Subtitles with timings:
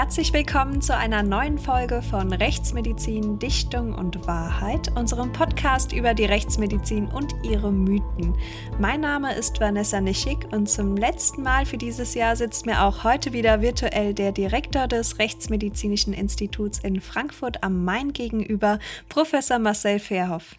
[0.00, 6.24] Herzlich willkommen zu einer neuen Folge von Rechtsmedizin, Dichtung und Wahrheit, unserem Podcast über die
[6.24, 8.34] Rechtsmedizin und ihre Mythen.
[8.78, 13.04] Mein Name ist Vanessa Nischig und zum letzten Mal für dieses Jahr sitzt mir auch
[13.04, 18.78] heute wieder virtuell der Direktor des Rechtsmedizinischen Instituts in Frankfurt am Main gegenüber,
[19.10, 20.56] Professor Marcel Verhoff.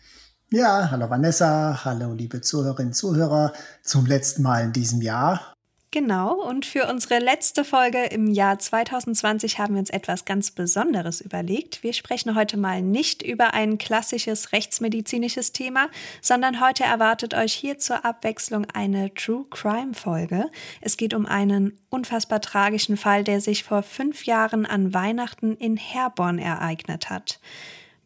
[0.52, 5.51] Ja, hallo Vanessa, hallo liebe Zuhörerinnen und Zuhörer, zum letzten Mal in diesem Jahr.
[5.94, 11.20] Genau, und für unsere letzte Folge im Jahr 2020 haben wir uns etwas ganz Besonderes
[11.20, 11.84] überlegt.
[11.84, 15.90] Wir sprechen heute mal nicht über ein klassisches rechtsmedizinisches Thema,
[16.22, 20.50] sondern heute erwartet euch hier zur Abwechslung eine True Crime Folge.
[20.80, 25.76] Es geht um einen unfassbar tragischen Fall, der sich vor fünf Jahren an Weihnachten in
[25.76, 27.42] Herborn ereignet hat.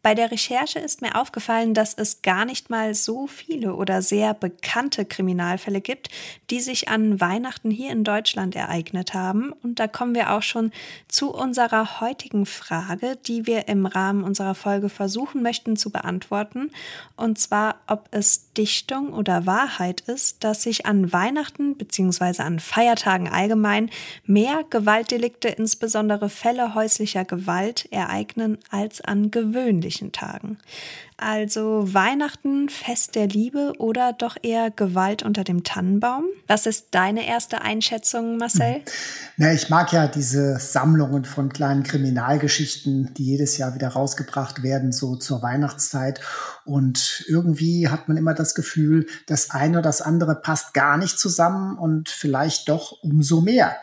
[0.06, 4.34] Bei der Recherche ist mir aufgefallen, dass es gar nicht mal so viele oder sehr
[4.34, 6.10] bekannte Kriminalfälle gibt,
[6.48, 9.52] die sich an Weihnachten hier in Deutschland ereignet haben.
[9.64, 10.70] Und da kommen wir auch schon
[11.08, 16.70] zu unserer heutigen Frage, die wir im Rahmen unserer Folge versuchen möchten zu beantworten.
[17.16, 22.42] Und zwar, ob es Dichtung oder Wahrheit ist, dass sich an Weihnachten bzw.
[22.42, 23.90] an Feiertagen allgemein
[24.24, 30.58] mehr Gewaltdelikte, insbesondere Fälle häuslicher Gewalt, ereignen als an gewöhnlichen solchen Tagen.
[31.16, 36.24] Also Weihnachten, Fest der Liebe oder doch eher Gewalt unter dem Tannenbaum?
[36.46, 38.82] Was ist deine erste Einschätzung, Marcel?
[39.38, 44.92] Na, ich mag ja diese Sammlungen von kleinen Kriminalgeschichten, die jedes Jahr wieder rausgebracht werden,
[44.92, 46.20] so zur Weihnachtszeit.
[46.66, 51.18] Und irgendwie hat man immer das Gefühl, das eine oder das andere passt gar nicht
[51.18, 53.76] zusammen und vielleicht doch umso mehr.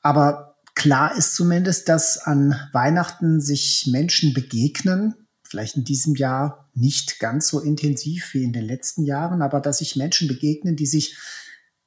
[0.00, 7.18] Aber Klar ist zumindest, dass an Weihnachten sich Menschen begegnen, vielleicht in diesem Jahr nicht
[7.18, 11.16] ganz so intensiv wie in den letzten Jahren, aber dass sich Menschen begegnen, die sich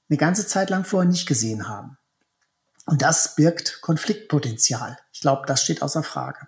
[0.09, 1.97] eine ganze Zeit lang vorher nicht gesehen haben.
[2.87, 4.97] Und das birgt Konfliktpotenzial.
[5.13, 6.47] Ich glaube, das steht außer Frage.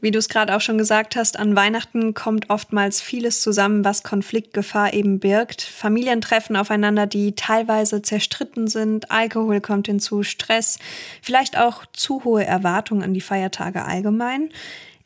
[0.00, 4.02] Wie du es gerade auch schon gesagt hast, an Weihnachten kommt oftmals vieles zusammen, was
[4.02, 5.60] Konfliktgefahr eben birgt.
[5.60, 10.78] Familien treffen aufeinander, die teilweise zerstritten sind, Alkohol kommt hinzu, Stress,
[11.20, 14.50] vielleicht auch zu hohe Erwartungen an die Feiertage allgemein.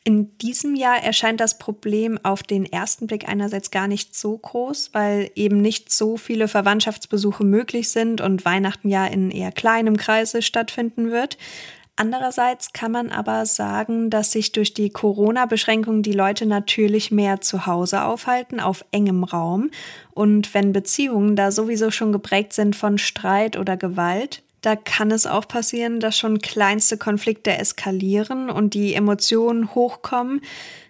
[0.07, 4.91] In diesem Jahr erscheint das Problem auf den ersten Blick einerseits gar nicht so groß,
[4.93, 10.43] weil eben nicht so viele Verwandtschaftsbesuche möglich sind und Weihnachten ja in eher kleinem Kreise
[10.43, 11.39] stattfinden wird.
[11.97, 17.65] Andererseits kann man aber sagen, dass sich durch die Corona-Beschränkungen die Leute natürlich mehr zu
[17.65, 19.71] Hause aufhalten, auf engem Raum.
[20.13, 25.25] Und wenn Beziehungen da sowieso schon geprägt sind von Streit oder Gewalt, da kann es
[25.25, 30.41] auch passieren, dass schon kleinste Konflikte eskalieren und die Emotionen hochkommen.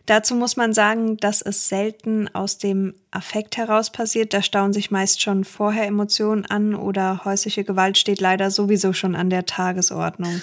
[0.07, 4.33] Dazu muss man sagen, dass es selten aus dem Affekt heraus passiert.
[4.33, 9.13] Da stauen sich meist schon vorher Emotionen an oder häusliche Gewalt steht leider sowieso schon
[9.13, 10.41] an der Tagesordnung.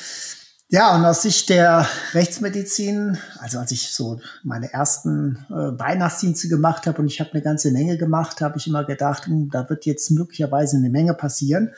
[0.74, 6.86] Ja, und aus Sicht der Rechtsmedizin, also als ich so meine ersten äh, Weihnachtsdienste gemacht
[6.86, 9.84] habe und ich habe eine ganze Menge gemacht, habe ich immer gedacht, hm, da wird
[9.84, 11.74] jetzt möglicherweise eine Menge passieren.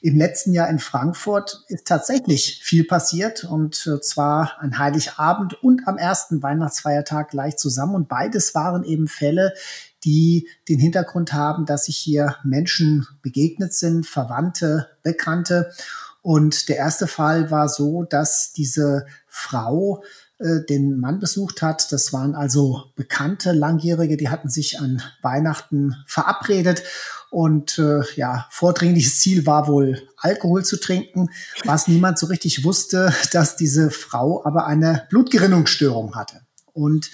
[0.00, 5.86] Im letzten Jahr in Frankfurt ist tatsächlich viel passiert und äh, zwar an Heiligabend und
[5.86, 7.94] am ersten Weihnachtsfeiertag gleich zusammen.
[7.94, 9.52] Und beides waren eben Fälle,
[10.04, 15.70] die den Hintergrund haben, dass sich hier Menschen begegnet sind, Verwandte, Bekannte.
[16.22, 20.02] Und der erste Fall war so, dass diese Frau
[20.38, 21.92] äh, den Mann besucht hat.
[21.92, 26.84] Das waren also bekannte Langjährige, die hatten sich an Weihnachten verabredet.
[27.30, 31.28] Und äh, ja, vordringliches Ziel war wohl Alkohol zu trinken,
[31.64, 36.42] was niemand so richtig wusste, dass diese Frau aber eine Blutgerinnungsstörung hatte.
[36.72, 37.10] Und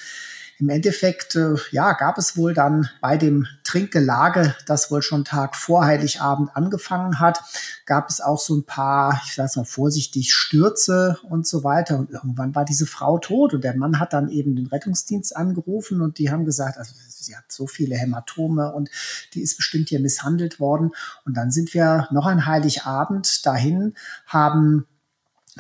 [0.59, 5.55] im Endeffekt, äh, ja, gab es wohl dann bei dem Trinkgelage, das wohl schon Tag
[5.55, 7.41] vor Heiligabend angefangen hat,
[7.87, 11.99] gab es auch so ein paar, ich sag's mal vorsichtig, Stürze und so weiter.
[11.99, 16.00] Und irgendwann war diese Frau tot und der Mann hat dann eben den Rettungsdienst angerufen
[16.00, 18.91] und die haben gesagt, also sie hat so viele Hämatome und
[19.35, 20.91] die ist bestimmt hier misshandelt worden.
[21.25, 23.94] Und dann sind wir noch ein Heiligabend dahin,
[24.27, 24.87] haben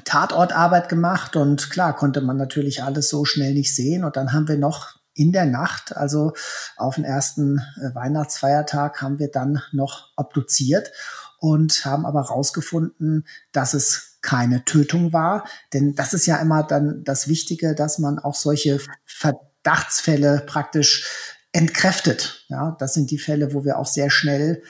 [0.04, 4.04] Tatortarbeit gemacht und klar konnte man natürlich alles so schnell nicht sehen.
[4.04, 6.32] Und dann haben wir noch in der Nacht, also
[6.76, 10.92] auf den ersten äh, Weihnachtsfeiertag, haben wir dann noch obduziert
[11.38, 15.44] und haben aber herausgefunden, dass es keine Tötung war.
[15.72, 22.44] Denn das ist ja immer dann das Wichtige, dass man auch solche Verdachtsfälle praktisch entkräftet.
[22.48, 24.62] Ja, das sind die Fälle, wo wir auch sehr schnell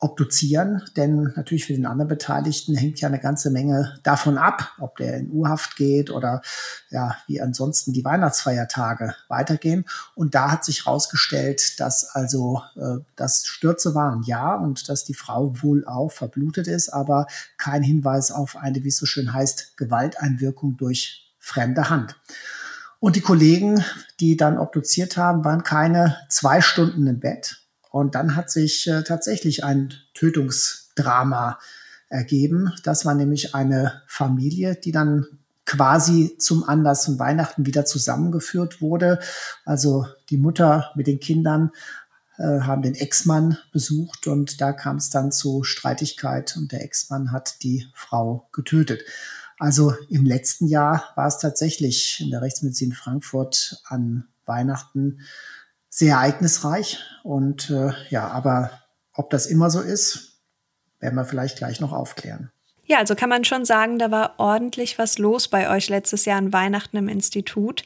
[0.00, 4.96] obduzieren, denn natürlich für den anderen Beteiligten hängt ja eine ganze Menge davon ab, ob
[4.96, 6.40] der in U-Haft geht oder
[6.90, 9.84] ja, wie ansonsten die Weihnachtsfeiertage weitergehen.
[10.14, 15.14] Und da hat sich herausgestellt, dass also äh, das Stürze waren, ja, und dass die
[15.14, 19.76] Frau wohl auch verblutet ist, aber kein Hinweis auf eine, wie es so schön heißt,
[19.76, 22.14] Gewalteinwirkung durch fremde Hand.
[23.00, 23.84] Und die Kollegen,
[24.20, 29.02] die dann obduziert haben, waren keine zwei Stunden im Bett, und dann hat sich äh,
[29.02, 31.58] tatsächlich ein Tötungsdrama
[32.08, 32.72] ergeben.
[32.84, 35.26] Das war nämlich eine Familie, die dann
[35.64, 39.18] quasi zum Anlass von Weihnachten wieder zusammengeführt wurde.
[39.66, 41.72] Also die Mutter mit den Kindern
[42.38, 47.32] äh, haben den Ex-Mann besucht und da kam es dann zu Streitigkeit und der Ex-Mann
[47.32, 49.02] hat die Frau getötet.
[49.58, 55.20] Also im letzten Jahr war es tatsächlich in der Rechtsmedizin Frankfurt an Weihnachten
[55.98, 56.98] sehr ereignisreich.
[57.24, 58.70] Und äh, ja, aber
[59.12, 60.40] ob das immer so ist,
[61.00, 62.52] werden wir vielleicht gleich noch aufklären.
[62.86, 66.38] Ja, also kann man schon sagen, da war ordentlich was los bei euch letztes Jahr
[66.38, 67.82] an Weihnachten im Institut.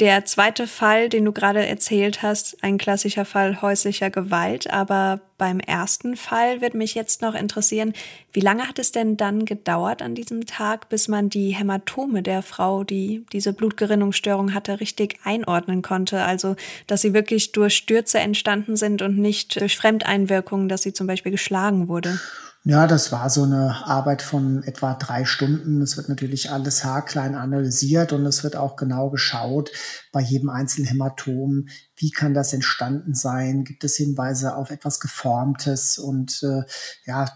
[0.00, 4.70] Der zweite Fall, den du gerade erzählt hast, ein klassischer Fall häuslicher Gewalt.
[4.70, 7.92] Aber beim ersten Fall wird mich jetzt noch interessieren,
[8.32, 12.42] wie lange hat es denn dann gedauert an diesem Tag, bis man die Hämatome der
[12.42, 16.22] Frau, die diese Blutgerinnungsstörung hatte, richtig einordnen konnte?
[16.22, 16.54] Also,
[16.86, 21.32] dass sie wirklich durch Stürze entstanden sind und nicht durch Fremdeinwirkungen, dass sie zum Beispiel
[21.32, 22.20] geschlagen wurde.
[22.70, 25.80] Ja, das war so eine Arbeit von etwa drei Stunden.
[25.80, 29.70] Es wird natürlich alles haarklein analysiert und es wird auch genau geschaut
[30.12, 33.64] bei jedem einzelnen Hämatom, wie kann das entstanden sein?
[33.64, 36.60] Gibt es Hinweise auf etwas Geformtes und äh,
[37.06, 37.32] ja,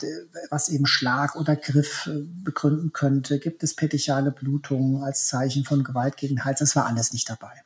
[0.50, 3.38] was eben Schlag oder Griff äh, begründen könnte?
[3.38, 6.58] Gibt es petechiale Blutungen als Zeichen von Gewalt gegen Hals?
[6.58, 7.62] Das war alles nicht dabei.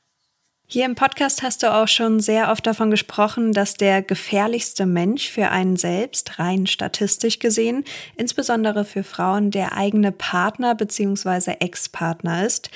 [0.68, 5.30] Hier im Podcast hast du auch schon sehr oft davon gesprochen, dass der gefährlichste Mensch
[5.30, 7.84] für einen selbst, rein statistisch gesehen,
[8.16, 11.52] insbesondere für Frauen, der eigene Partner bzw.
[11.60, 12.70] Ex-Partner ist.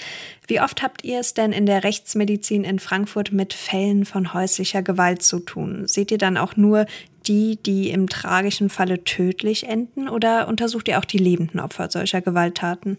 [0.46, 4.82] Wie oft habt ihr es denn in der Rechtsmedizin in Frankfurt mit Fällen von häuslicher
[4.82, 5.88] Gewalt zu tun?
[5.88, 6.86] Seht ihr dann auch nur
[7.26, 12.20] die, die im tragischen Falle tödlich enden oder untersucht ihr auch die lebenden Opfer solcher
[12.20, 12.98] Gewalttaten?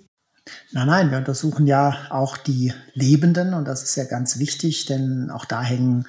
[0.72, 5.30] Nein, nein, wir untersuchen ja auch die Lebenden und das ist ja ganz wichtig, denn
[5.30, 6.08] auch da hängen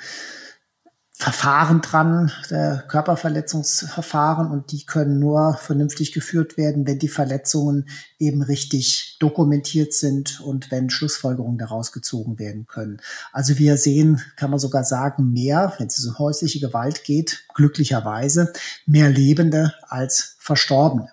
[1.23, 7.89] Verfahren dran, der Körperverletzungsverfahren und die können nur vernünftig geführt werden, wenn die Verletzungen
[8.19, 13.01] eben richtig dokumentiert sind und wenn Schlussfolgerungen daraus gezogen werden können.
[13.31, 18.53] Also wir sehen, kann man sogar sagen, mehr, wenn es um häusliche Gewalt geht, glücklicherweise
[18.87, 21.13] mehr Lebende als Verstorbene.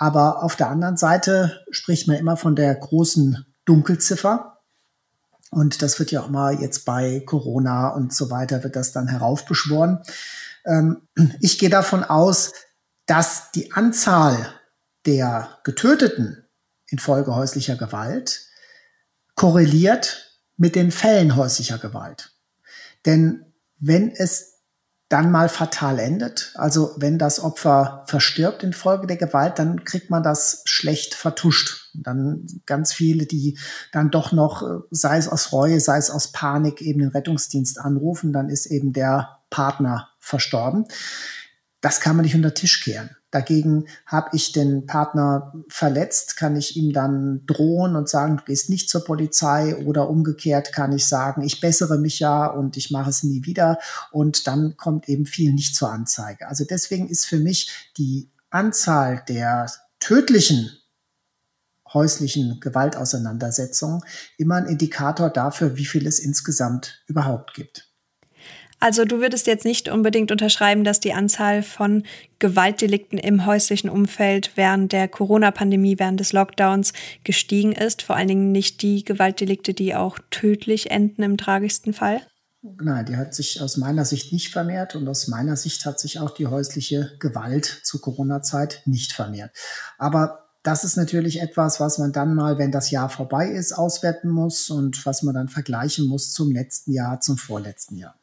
[0.00, 4.60] Aber auf der anderen Seite spricht man immer von der großen Dunkelziffer.
[5.50, 9.08] Und das wird ja auch mal jetzt bei Corona und so weiter, wird das dann
[9.08, 10.00] heraufbeschworen.
[10.64, 11.08] Ähm,
[11.40, 12.52] ich gehe davon aus,
[13.06, 14.54] dass die Anzahl
[15.04, 16.46] der Getöteten
[16.86, 18.46] infolge häuslicher Gewalt
[19.34, 22.36] korreliert mit den Fällen häuslicher Gewalt.
[23.04, 24.57] Denn wenn es
[25.08, 26.52] dann mal fatal endet.
[26.54, 31.90] Also wenn das Opfer verstirbt infolge der Gewalt, dann kriegt man das schlecht vertuscht.
[31.94, 33.58] Dann ganz viele, die
[33.90, 37.80] dann doch noch, äh, sei es aus Reue, sei es aus Panik, eben den Rettungsdienst
[37.80, 40.84] anrufen, dann ist eben der Partner verstorben.
[41.80, 43.17] Das kann man nicht unter Tisch kehren.
[43.30, 48.70] Dagegen habe ich den Partner verletzt, kann ich ihm dann drohen und sagen, du gehst
[48.70, 53.10] nicht zur Polizei oder umgekehrt kann ich sagen, ich bessere mich ja und ich mache
[53.10, 53.78] es nie wieder
[54.12, 56.48] und dann kommt eben viel nicht zur Anzeige.
[56.48, 59.70] Also deswegen ist für mich die Anzahl der
[60.00, 60.70] tödlichen
[61.92, 64.02] häuslichen Gewaltauseinandersetzungen
[64.36, 67.87] immer ein Indikator dafür, wie viel es insgesamt überhaupt gibt.
[68.80, 72.04] Also du würdest jetzt nicht unbedingt unterschreiben, dass die Anzahl von
[72.38, 76.92] Gewaltdelikten im häuslichen Umfeld während der Corona-Pandemie, während des Lockdowns
[77.24, 78.02] gestiegen ist.
[78.02, 82.20] Vor allen Dingen nicht die Gewaltdelikte, die auch tödlich enden im tragischsten Fall.
[82.62, 86.20] Nein, die hat sich aus meiner Sicht nicht vermehrt und aus meiner Sicht hat sich
[86.20, 89.52] auch die häusliche Gewalt zur Corona-Zeit nicht vermehrt.
[89.96, 94.28] Aber das ist natürlich etwas, was man dann mal, wenn das Jahr vorbei ist, auswerten
[94.28, 98.18] muss und was man dann vergleichen muss zum letzten Jahr, zum vorletzten Jahr.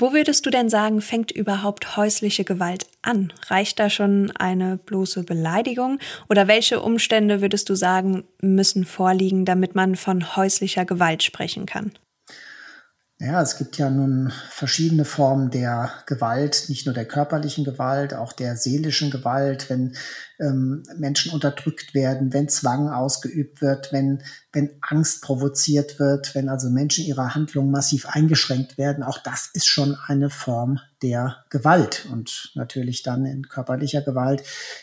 [0.00, 3.34] Wo würdest du denn sagen, fängt überhaupt häusliche Gewalt an?
[3.48, 5.98] Reicht da schon eine bloße Beleidigung?
[6.30, 11.92] Oder welche Umstände würdest du sagen, müssen vorliegen, damit man von häuslicher Gewalt sprechen kann?
[13.18, 18.32] Ja, es gibt ja nun verschiedene Formen der Gewalt, nicht nur der körperlichen Gewalt, auch
[18.32, 19.94] der seelischen Gewalt, wenn
[20.40, 26.70] ähm, Menschen unterdrückt werden, wenn Zwang ausgeübt wird, wenn, wenn Angst provoziert wird, wenn also
[26.70, 29.04] Menschen ihrer Handlungen massiv eingeschränkt werden.
[29.04, 32.06] Auch das ist schon eine Form der Gewalt.
[32.10, 34.42] Und natürlich dann in körperlicher Gewalt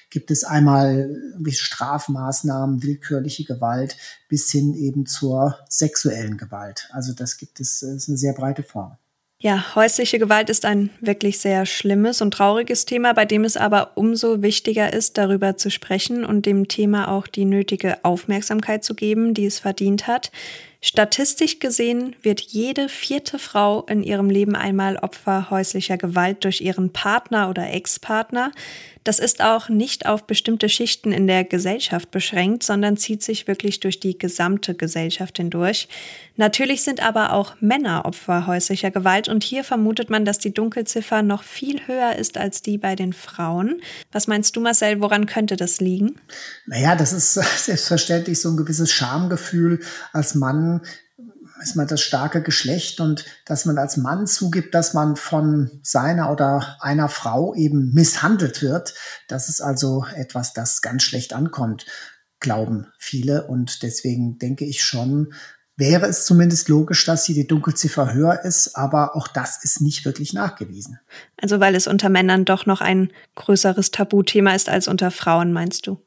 [0.10, 1.16] gibt es einmal
[1.48, 3.98] Strafmaßnahmen, willkürliche Gewalt
[4.30, 6.90] bis hin eben zur sexuellen Gewalt.
[6.92, 8.98] Also das gibt es, das ist eine sehr breite Form.
[9.40, 13.92] Ja, häusliche Gewalt ist ein wirklich sehr schlimmes und trauriges Thema, bei dem es aber
[13.94, 19.36] umso wichtiger ist, darüber zu sprechen und dem Thema auch die nötige Aufmerksamkeit zu geben,
[19.36, 20.32] die es verdient hat.
[20.80, 26.94] Statistisch gesehen wird jede vierte Frau in ihrem Leben einmal Opfer häuslicher Gewalt durch ihren
[26.94, 28.52] Partner oder Ex-Partner.
[29.04, 33.80] Das ist auch nicht auf bestimmte Schichten in der Gesellschaft beschränkt, sondern zieht sich wirklich
[33.80, 35.88] durch die gesamte Gesellschaft hindurch.
[36.36, 41.24] Natürlich sind aber auch Männer Opfer häuslicher Gewalt und hier vermutet man, dass die Dunkelziffer
[41.24, 43.82] noch viel höher ist als die bei den Frauen.
[44.12, 46.20] Was meinst du, Marcel, woran könnte das liegen?
[46.66, 47.34] Naja, das ist
[47.66, 49.80] selbstverständlich so ein gewisses Schamgefühl
[50.12, 50.67] als Mann
[51.62, 56.32] ist man das starke Geschlecht und dass man als Mann zugibt, dass man von seiner
[56.32, 58.94] oder einer Frau eben misshandelt wird,
[59.28, 61.86] das ist also etwas, das ganz schlecht ankommt,
[62.40, 63.48] glauben viele.
[63.48, 65.34] Und deswegen denke ich schon,
[65.76, 70.06] wäre es zumindest logisch, dass hier die Dunkelziffer höher ist, aber auch das ist nicht
[70.06, 71.00] wirklich nachgewiesen.
[71.42, 75.88] Also weil es unter Männern doch noch ein größeres Tabuthema ist als unter Frauen, meinst
[75.88, 76.00] du?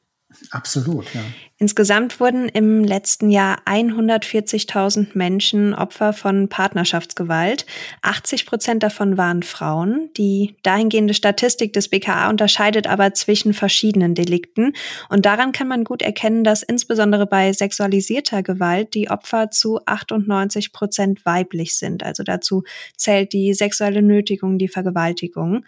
[0.51, 1.21] Absolut, ja.
[1.59, 7.67] Insgesamt wurden im letzten Jahr 140.000 Menschen Opfer von Partnerschaftsgewalt.
[8.01, 10.09] 80 Prozent davon waren Frauen.
[10.17, 14.73] Die dahingehende Statistik des BKA unterscheidet aber zwischen verschiedenen Delikten.
[15.11, 20.73] Und daran kann man gut erkennen, dass insbesondere bei sexualisierter Gewalt die Opfer zu 98
[20.73, 22.03] Prozent weiblich sind.
[22.03, 22.63] Also dazu
[22.97, 25.65] zählt die sexuelle Nötigung, die Vergewaltigung.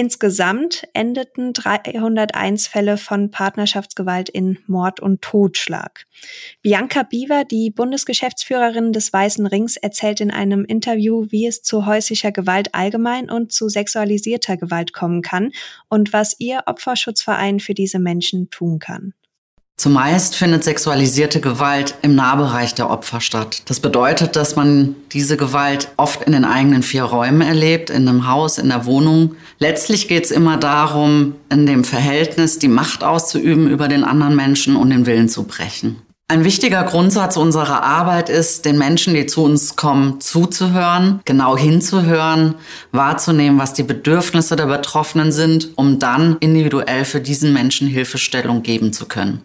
[0.00, 6.06] Insgesamt endeten 301 Fälle von Partnerschaftsgewalt in Mord und Totschlag.
[6.62, 12.30] Bianca Biewer, die Bundesgeschäftsführerin des Weißen Rings, erzählt in einem Interview, wie es zu häuslicher
[12.30, 15.50] Gewalt allgemein und zu sexualisierter Gewalt kommen kann
[15.88, 19.14] und was ihr Opferschutzverein für diese Menschen tun kann.
[19.78, 23.62] Zumeist findet sexualisierte Gewalt im Nahbereich der Opfer statt.
[23.66, 28.26] Das bedeutet, dass man diese Gewalt oft in den eigenen vier Räumen erlebt, in einem
[28.26, 29.36] Haus, in der Wohnung.
[29.60, 34.74] Letztlich geht es immer darum, in dem Verhältnis die Macht auszuüben über den anderen Menschen
[34.74, 36.02] und den Willen zu brechen.
[36.26, 42.56] Ein wichtiger Grundsatz unserer Arbeit ist, den Menschen, die zu uns kommen, zuzuhören, genau hinzuhören,
[42.90, 48.92] wahrzunehmen, was die Bedürfnisse der Betroffenen sind, um dann individuell für diesen Menschen Hilfestellung geben
[48.92, 49.44] zu können.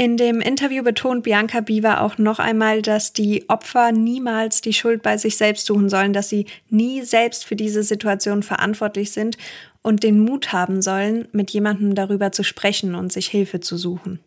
[0.00, 5.02] In dem Interview betont Bianca Bieber auch noch einmal, dass die Opfer niemals die Schuld
[5.02, 9.36] bei sich selbst suchen sollen, dass sie nie selbst für diese Situation verantwortlich sind
[9.82, 14.20] und den Mut haben sollen, mit jemandem darüber zu sprechen und sich Hilfe zu suchen.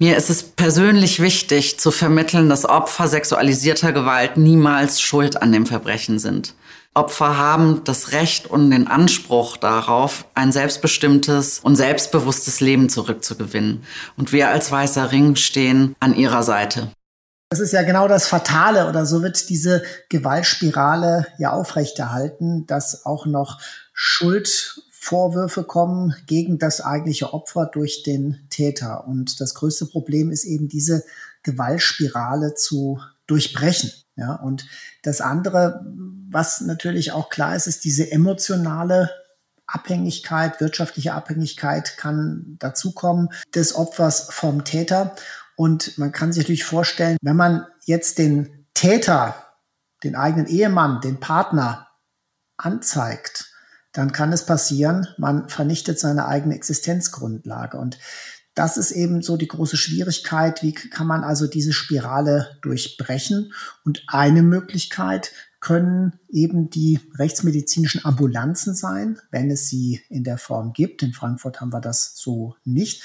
[0.00, 5.66] Mir ist es persönlich wichtig zu vermitteln, dass Opfer sexualisierter Gewalt niemals schuld an dem
[5.66, 6.54] Verbrechen sind.
[6.94, 13.82] Opfer haben das Recht und den Anspruch darauf, ein selbstbestimmtes und selbstbewusstes Leben zurückzugewinnen.
[14.16, 16.92] Und wir als Weißer Ring stehen an ihrer Seite.
[17.50, 23.26] Das ist ja genau das Fatale oder so wird diese Gewaltspirale ja aufrechterhalten, dass auch
[23.26, 23.60] noch
[23.92, 29.06] Schuldvorwürfe kommen gegen das eigentliche Opfer durch den Täter.
[29.06, 31.04] Und das größte Problem ist eben diese
[31.42, 33.92] Gewaltspirale zu durchbrechen.
[34.16, 34.66] Ja, und
[35.02, 35.84] das andere,
[36.34, 39.08] was natürlich auch klar ist, ist diese emotionale
[39.66, 45.14] Abhängigkeit, wirtschaftliche Abhängigkeit kann dazukommen des Opfers vom Täter.
[45.56, 49.36] Und man kann sich natürlich vorstellen, wenn man jetzt den Täter,
[50.02, 51.88] den eigenen Ehemann, den Partner
[52.56, 53.52] anzeigt,
[53.92, 57.78] dann kann es passieren, man vernichtet seine eigene Existenzgrundlage.
[57.78, 57.98] Und
[58.56, 60.62] das ist eben so die große Schwierigkeit.
[60.62, 63.52] Wie kann man also diese Spirale durchbrechen?
[63.84, 65.30] Und eine Möglichkeit
[65.64, 71.02] können eben die rechtsmedizinischen Ambulanzen sein, wenn es sie in der Form gibt.
[71.02, 73.02] In Frankfurt haben wir das so nicht.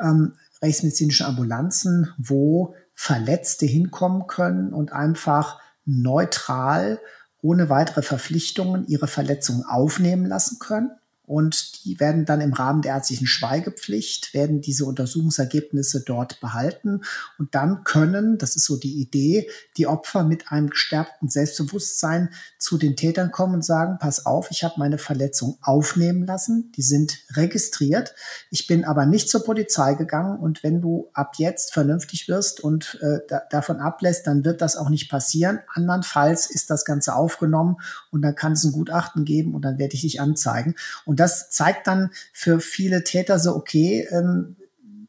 [0.00, 6.98] Ähm, rechtsmedizinische Ambulanzen, wo Verletzte hinkommen können und einfach neutral,
[7.42, 10.90] ohne weitere Verpflichtungen ihre Verletzungen aufnehmen lassen können
[11.30, 17.02] und die werden dann im Rahmen der ärztlichen Schweigepflicht, werden diese Untersuchungsergebnisse dort behalten
[17.38, 22.78] und dann können, das ist so die Idee, die Opfer mit einem gestärkten Selbstbewusstsein zu
[22.78, 27.20] den Tätern kommen und sagen, pass auf, ich habe meine Verletzung aufnehmen lassen, die sind
[27.34, 28.12] registriert,
[28.50, 32.98] ich bin aber nicht zur Polizei gegangen und wenn du ab jetzt vernünftig wirst und
[33.02, 35.60] äh, da, davon ablässt, dann wird das auch nicht passieren.
[35.74, 37.76] Andernfalls ist das Ganze aufgenommen
[38.10, 40.74] und dann kann es ein Gutachten geben und dann werde ich dich anzeigen.
[41.04, 44.56] Und das zeigt dann für viele Täter so, okay, ähm,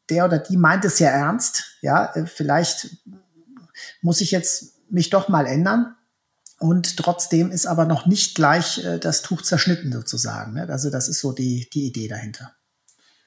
[0.10, 2.98] der oder die meint es ja ernst, ja, äh, vielleicht
[4.02, 5.96] muss ich jetzt mich doch mal ändern.
[6.60, 10.54] Und trotzdem ist aber noch nicht gleich äh, das Tuch zerschnitten sozusagen.
[10.54, 10.68] Ne?
[10.70, 12.54] Also das ist so die, die Idee dahinter.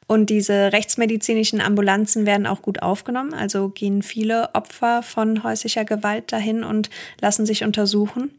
[0.07, 3.33] Und diese rechtsmedizinischen Ambulanzen werden auch gut aufgenommen.
[3.33, 8.31] Also gehen viele Opfer von häuslicher Gewalt dahin und lassen sich untersuchen.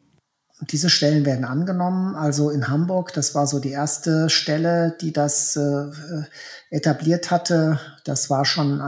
[0.62, 2.16] Diese Stellen werden angenommen.
[2.16, 5.92] Also in Hamburg, das war so die erste Stelle, die das äh,
[6.70, 7.80] etabliert hatte.
[8.06, 8.82] Das war schon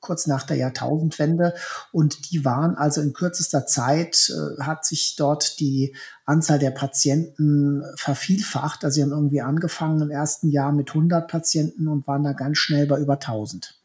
[0.00, 1.54] kurz nach der Jahrtausendwende.
[1.92, 7.84] Und die waren also in kürzester Zeit, äh, hat sich dort die Anzahl der Patienten
[7.96, 8.84] vervielfacht.
[8.84, 12.58] Also sie haben irgendwie angefangen im ersten Jahr mit 100 Patienten und waren da ganz
[12.58, 13.78] schnell bei über 1000.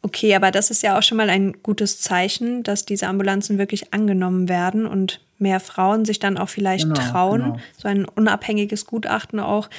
[0.00, 3.94] Okay, aber das ist ja auch schon mal ein gutes Zeichen, dass diese Ambulanzen wirklich
[3.94, 7.56] angenommen werden und mehr Frauen sich dann auch vielleicht genau, trauen, genau.
[7.76, 9.70] so ein unabhängiges Gutachten auch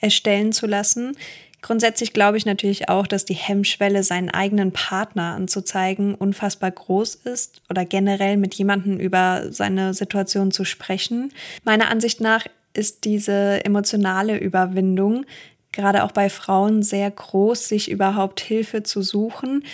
[0.00, 1.16] erstellen zu lassen.
[1.62, 7.62] Grundsätzlich glaube ich natürlich auch, dass die Hemmschwelle, seinen eigenen Partner anzuzeigen, unfassbar groß ist
[7.70, 11.32] oder generell mit jemandem über seine Situation zu sprechen.
[11.64, 15.24] Meiner Ansicht nach ist diese emotionale Überwindung
[15.74, 19.64] gerade auch bei Frauen sehr groß, sich überhaupt Hilfe zu suchen,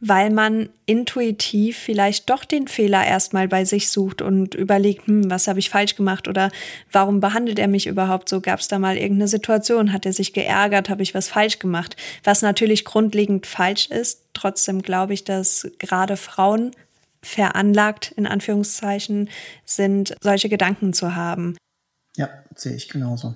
[0.00, 5.46] weil man intuitiv vielleicht doch den Fehler erstmal bei sich sucht und überlegt, hm, was
[5.46, 6.50] habe ich falsch gemacht oder
[6.90, 8.40] warum behandelt er mich überhaupt so?
[8.40, 9.92] Gab es da mal irgendeine Situation?
[9.92, 10.88] Hat er sich geärgert?
[10.88, 11.96] Habe ich was falsch gemacht?
[12.24, 14.22] Was natürlich grundlegend falsch ist.
[14.32, 16.70] Trotzdem glaube ich, dass gerade Frauen
[17.22, 19.28] veranlagt, in Anführungszeichen,
[19.66, 21.56] sind, solche Gedanken zu haben.
[22.16, 23.34] Ja, sehe ich genauso.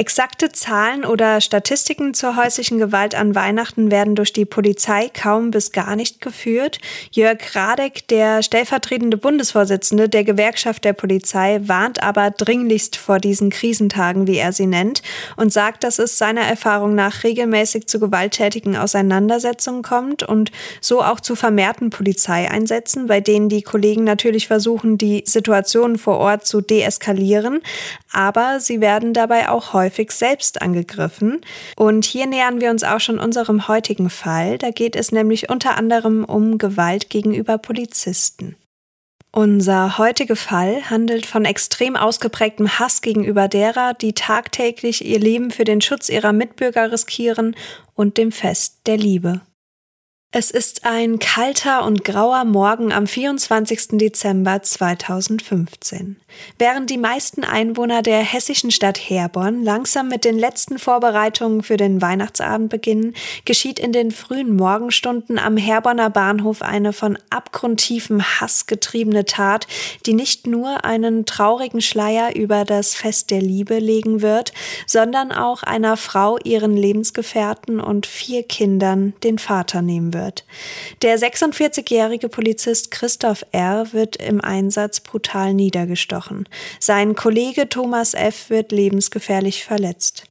[0.00, 5.72] Exakte Zahlen oder Statistiken zur häuslichen Gewalt an Weihnachten werden durch die Polizei kaum bis
[5.72, 6.78] gar nicht geführt.
[7.10, 14.26] Jörg Radek, der stellvertretende Bundesvorsitzende der Gewerkschaft der Polizei, warnt aber dringlichst vor diesen Krisentagen,
[14.26, 15.02] wie er sie nennt,
[15.36, 21.20] und sagt, dass es seiner Erfahrung nach regelmäßig zu gewalttätigen Auseinandersetzungen kommt und so auch
[21.20, 27.60] zu vermehrten Polizeieinsätzen, bei denen die Kollegen natürlich versuchen, die Situation vor Ort zu deeskalieren,
[28.12, 31.40] aber sie werden dabei auch häufig selbst angegriffen.
[31.76, 34.58] Und hier nähern wir uns auch schon unserem heutigen Fall.
[34.58, 38.56] Da geht es nämlich unter anderem um Gewalt gegenüber Polizisten.
[39.32, 45.62] Unser heutiger Fall handelt von extrem ausgeprägtem Hass gegenüber derer, die tagtäglich ihr Leben für
[45.62, 47.54] den Schutz ihrer Mitbürger riskieren
[47.94, 49.40] und dem Fest der Liebe.
[50.32, 53.98] Es ist ein kalter und grauer Morgen am 24.
[53.98, 56.20] Dezember 2015.
[56.56, 62.00] Während die meisten Einwohner der hessischen Stadt Herborn langsam mit den letzten Vorbereitungen für den
[62.00, 63.14] Weihnachtsabend beginnen,
[63.44, 69.66] geschieht in den frühen Morgenstunden am Herborner Bahnhof eine von abgrundtiefem Hass getriebene Tat,
[70.06, 74.52] die nicht nur einen traurigen Schleier über das Fest der Liebe legen wird,
[74.86, 80.44] sondern auch einer Frau ihren Lebensgefährten und vier Kindern den Vater nehmen wird wird.
[81.02, 83.92] Der 46-jährige Polizist Christoph R.
[83.92, 86.48] wird im Einsatz brutal niedergestochen.
[86.78, 88.50] Sein Kollege Thomas F.
[88.50, 90.29] wird lebensgefährlich verletzt.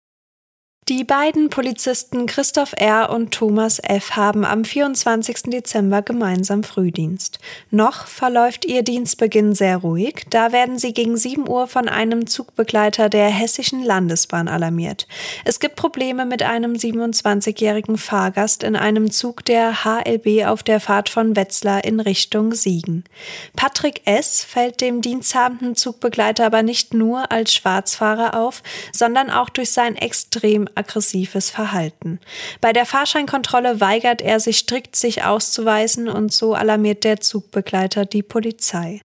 [0.89, 3.11] Die beiden Polizisten Christoph R.
[3.11, 4.15] und Thomas F.
[4.15, 5.43] haben am 24.
[5.43, 7.37] Dezember gemeinsam Frühdienst.
[7.69, 13.07] Noch verläuft ihr Dienstbeginn sehr ruhig, da werden sie gegen 7 Uhr von einem Zugbegleiter
[13.07, 15.07] der Hessischen Landesbahn alarmiert.
[15.45, 21.09] Es gibt Probleme mit einem 27-jährigen Fahrgast in einem Zug der HLB auf der Fahrt
[21.09, 23.03] von Wetzlar in Richtung Siegen.
[23.55, 24.43] Patrick S.
[24.43, 30.67] fällt dem diensthabenden Zugbegleiter aber nicht nur als Schwarzfahrer auf, sondern auch durch sein extrem
[30.79, 32.19] aggressives Verhalten.
[32.61, 38.23] Bei der Fahrscheinkontrolle weigert er sich strikt, sich auszuweisen und so alarmiert der Zugbegleiter die
[38.23, 39.01] Polizei.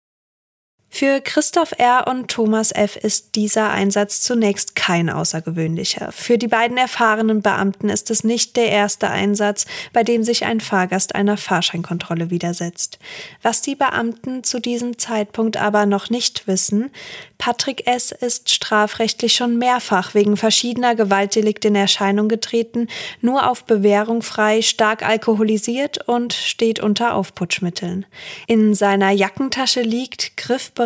[0.96, 2.06] Für Christoph R.
[2.06, 2.94] und Thomas F.
[2.94, 6.12] ist dieser Einsatz zunächst kein außergewöhnlicher.
[6.12, 10.60] Für die beiden erfahrenen Beamten ist es nicht der erste Einsatz, bei dem sich ein
[10.60, 13.00] Fahrgast einer Fahrscheinkontrolle widersetzt.
[13.42, 16.92] Was die Beamten zu diesem Zeitpunkt aber noch nicht wissen,
[17.38, 18.12] Patrick S.
[18.12, 22.86] ist strafrechtlich schon mehrfach wegen verschiedener Gewaltdelikte in Erscheinung getreten,
[23.20, 28.06] nur auf Bewährung frei, stark alkoholisiert und steht unter Aufputschmitteln.
[28.46, 30.83] In seiner Jackentasche liegt griffbereit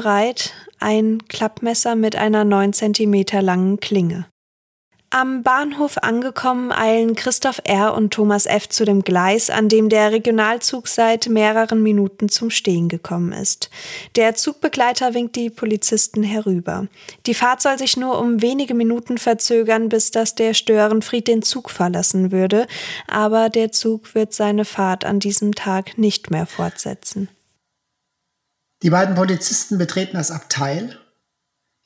[0.80, 4.26] ein Klappmesser mit einer 9 cm langen Klinge.
[5.10, 7.94] Am Bahnhof angekommen eilen Christoph R.
[7.94, 8.68] und Thomas F.
[8.68, 13.70] zu dem Gleis, an dem der Regionalzug seit mehreren Minuten zum Stehen gekommen ist.
[14.16, 16.88] Der Zugbegleiter winkt die Polizisten herüber.
[17.24, 21.70] Die Fahrt soll sich nur um wenige Minuten verzögern, bis dass der Störenfried den Zug
[21.70, 22.66] verlassen würde,
[23.06, 27.30] aber der Zug wird seine Fahrt an diesem Tag nicht mehr fortsetzen.
[28.82, 30.98] Die beiden Polizisten betreten das Abteil,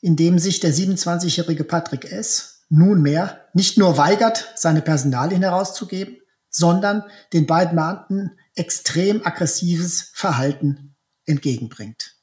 [0.00, 6.18] in dem sich der 27-jährige Patrick S nunmehr nicht nur weigert, seine Personalien herauszugeben,
[6.50, 12.16] sondern den beiden Beamten extrem aggressives Verhalten entgegenbringt.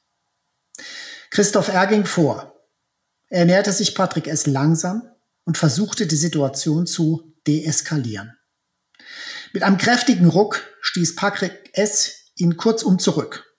[1.30, 1.86] Christoph R.
[1.86, 2.54] ging vor.
[3.28, 4.46] Er näherte sich Patrick S.
[4.46, 5.02] langsam
[5.44, 8.36] und versuchte die Situation zu deeskalieren.
[9.52, 12.32] Mit einem kräftigen Ruck stieß Patrick S.
[12.36, 13.49] ihn kurzum zurück.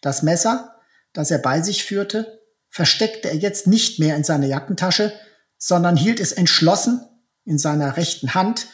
[0.00, 0.76] Das Messer,
[1.12, 5.12] das er bei sich führte, versteckte er jetzt nicht mehr in seiner Jackentasche,
[5.56, 7.00] sondern hielt es entschlossen
[7.44, 8.66] in seiner rechten Hand,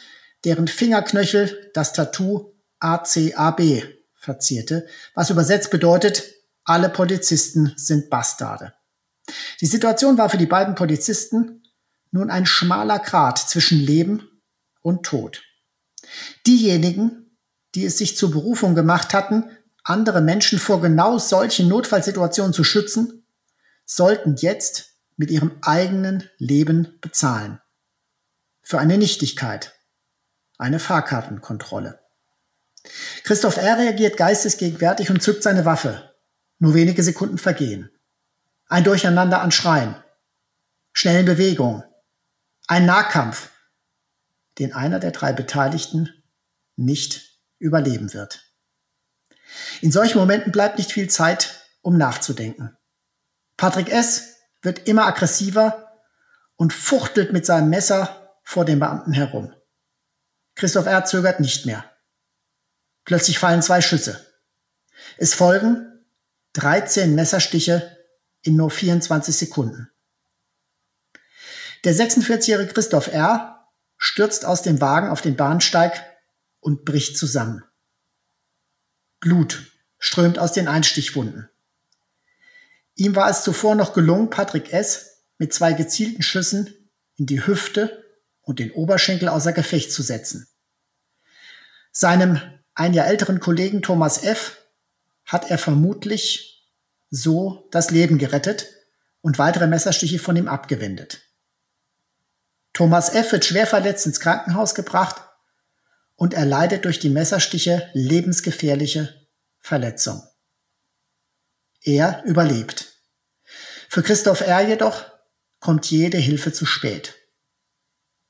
[0.43, 3.83] deren Fingerknöchel das Tattoo ACAB
[4.15, 6.23] verzierte, was übersetzt bedeutet,
[6.63, 8.73] alle Polizisten sind Bastarde.
[9.61, 11.63] Die Situation war für die beiden Polizisten
[12.11, 14.41] nun ein schmaler Grat zwischen Leben
[14.81, 15.43] und Tod.
[16.45, 17.37] Diejenigen,
[17.73, 19.45] die es sich zur Berufung gemacht hatten,
[19.85, 23.25] andere Menschen vor genau solchen Notfallsituationen zu schützen,
[23.85, 27.61] sollten jetzt mit ihrem eigenen Leben bezahlen.
[28.61, 29.79] Für eine Nichtigkeit,
[30.57, 31.99] eine Fahrkartenkontrolle.
[33.23, 33.77] Christoph R.
[33.77, 36.15] reagiert geistesgegenwärtig und zückt seine Waffe.
[36.57, 37.91] Nur wenige Sekunden vergehen.
[38.67, 39.95] Ein Durcheinander an Schreien,
[40.93, 41.83] schnellen Bewegungen,
[42.67, 43.51] ein Nahkampf,
[44.57, 46.09] den einer der drei Beteiligten
[46.75, 48.44] nicht überleben wird.
[49.81, 52.75] In solchen Momenten bleibt nicht viel Zeit, um nachzudenken.
[53.57, 54.35] Patrick S.
[54.61, 55.91] wird immer aggressiver
[56.55, 59.53] und fuchtelt mit seinem Messer vor dem Beamten herum.
[60.55, 61.05] Christoph R.
[61.05, 61.89] zögert nicht mehr.
[63.03, 64.25] Plötzlich fallen zwei Schüsse.
[65.17, 66.05] Es folgen
[66.53, 67.97] 13 Messerstiche
[68.41, 69.89] in nur 24 Sekunden.
[71.83, 73.69] Der 46-jährige Christoph R.
[73.97, 76.03] stürzt aus dem Wagen auf den Bahnsteig
[76.59, 77.63] und bricht zusammen.
[79.25, 81.49] Blut strömt aus den Einstichwunden.
[82.93, 85.23] Ihm war es zuvor noch gelungen, Patrick S.
[85.39, 86.71] mit zwei gezielten Schüssen
[87.15, 88.05] in die Hüfte
[88.43, 90.47] und den Oberschenkel außer Gefecht zu setzen.
[91.91, 92.39] Seinem
[92.75, 94.57] ein Jahr älteren Kollegen Thomas F.
[95.25, 96.69] hat er vermutlich
[97.09, 98.67] so das Leben gerettet
[99.21, 101.23] und weitere Messerstiche von ihm abgewendet.
[102.73, 103.31] Thomas F.
[103.31, 105.24] wird schwer verletzt ins Krankenhaus gebracht
[106.15, 109.27] und erleidet durch die Messerstiche lebensgefährliche
[109.59, 110.23] Verletzung.
[111.81, 112.93] Er überlebt.
[113.89, 114.67] Für Christoph R.
[114.67, 115.05] jedoch
[115.59, 117.15] kommt jede Hilfe zu spät.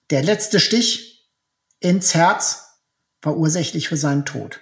[0.10, 1.32] Der letzte Stich
[1.80, 2.66] ins Herz
[3.22, 4.60] war ursächlich für seinen Tod.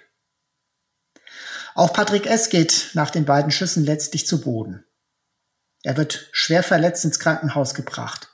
[1.74, 2.50] Auch Patrick S.
[2.50, 4.84] geht nach den beiden Schüssen letztlich zu Boden.
[5.82, 8.30] Er wird schwer verletzt ins Krankenhaus gebracht.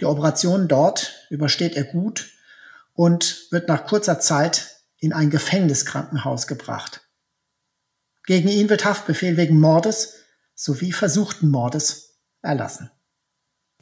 [0.00, 2.33] Die Operation dort übersteht er gut
[2.94, 7.02] und wird nach kurzer Zeit in ein Gefängniskrankenhaus gebracht.
[8.26, 10.14] Gegen ihn wird Haftbefehl wegen Mordes
[10.54, 12.90] sowie versuchten Mordes erlassen.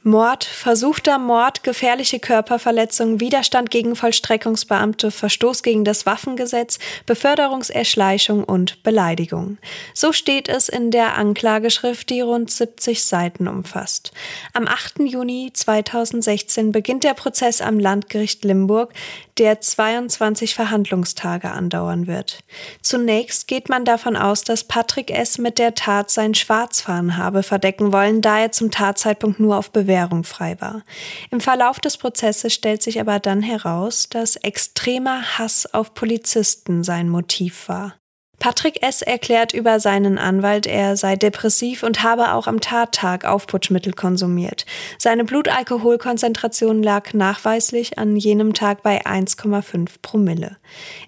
[0.05, 9.59] Mord, versuchter Mord, gefährliche Körperverletzung, Widerstand gegen Vollstreckungsbeamte, Verstoß gegen das Waffengesetz, Beförderungserschleichung und Beleidigung.
[9.95, 14.11] So steht es in der Anklageschrift, die rund 70 Seiten umfasst.
[14.55, 15.03] Am 8.
[15.03, 18.93] Juni 2016 beginnt der Prozess am Landgericht Limburg,
[19.39, 22.41] der 22 Verhandlungstage andauern wird.
[22.83, 25.39] Zunächst geht man davon aus, dass Patrick S.
[25.39, 29.92] mit der Tat sein Schwarzfahren habe verdecken wollen, da er zum Tatzeitpunkt nur auf Bewährung
[29.93, 30.83] Bewährung frei war.
[31.31, 37.11] Im Verlauf des Prozesses stellt sich aber dann heraus, dass extremer Hass auf Polizisten sein
[37.11, 37.97] Motiv war.
[38.43, 39.03] Patrick S.
[39.03, 44.67] erklärt über seinen Anwalt, er sei depressiv und habe auch am Tattag Aufputschmittel konsumiert.
[44.99, 50.57] Seine Blutalkoholkonzentration lag nachweislich an jenem Tag bei 1,5 Promille.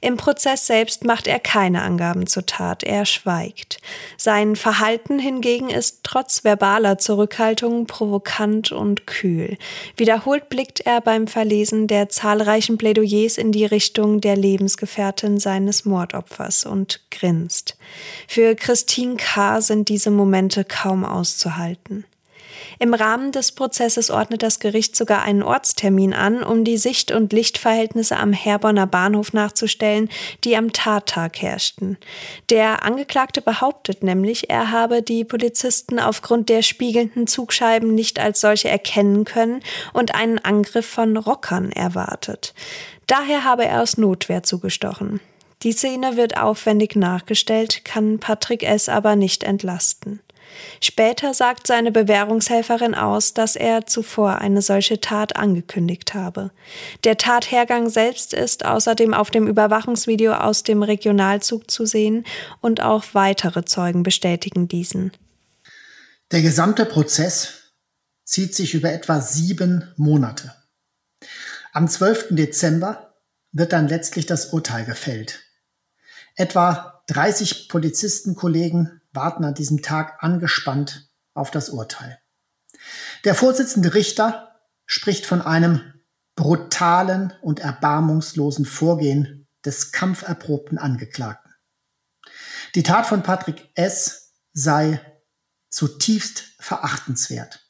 [0.01, 3.79] Im Prozess selbst macht er keine Angaben zur Tat, er schweigt.
[4.17, 9.59] Sein Verhalten hingegen ist trotz verbaler Zurückhaltung provokant und kühl.
[9.97, 16.65] Wiederholt blickt er beim Verlesen der zahlreichen Plädoyers in die Richtung der Lebensgefährtin seines Mordopfers
[16.65, 17.01] und.
[18.29, 19.61] Für Christine K.
[19.61, 22.05] sind diese Momente kaum auszuhalten.
[22.79, 27.33] Im Rahmen des Prozesses ordnet das Gericht sogar einen Ortstermin an, um die Sicht- und
[27.33, 30.09] Lichtverhältnisse am Herborner Bahnhof nachzustellen,
[30.45, 31.97] die am Tattag herrschten.
[32.51, 38.69] Der Angeklagte behauptet nämlich, er habe die Polizisten aufgrund der spiegelnden Zugscheiben nicht als solche
[38.69, 39.61] erkennen können
[39.93, 42.55] und einen Angriff von Rockern erwartet.
[43.07, 45.21] Daher habe er aus Notwehr zugestochen.
[45.63, 48.89] Die Szene wird aufwendig nachgestellt, kann Patrick S.
[48.89, 50.21] aber nicht entlasten.
[50.81, 56.51] Später sagt seine Bewährungshelferin aus, dass er zuvor eine solche Tat angekündigt habe.
[57.05, 62.25] Der Tathergang selbst ist außerdem auf dem Überwachungsvideo aus dem Regionalzug zu sehen
[62.61, 65.13] und auch weitere Zeugen bestätigen diesen.
[66.31, 67.73] Der gesamte Prozess
[68.25, 70.55] zieht sich über etwa sieben Monate.
[71.73, 72.29] Am 12.
[72.31, 73.15] Dezember
[73.53, 75.44] wird dann letztlich das Urteil gefällt.
[76.37, 82.19] Etwa 30 Polizistenkollegen warten an diesem Tag angespannt auf das Urteil.
[83.25, 85.95] Der Vorsitzende Richter spricht von einem
[86.37, 91.53] brutalen und erbarmungslosen Vorgehen des kampferprobten Angeklagten.
[92.75, 94.33] Die Tat von Patrick S.
[94.53, 95.01] sei
[95.71, 97.61] zutiefst verachtenswert.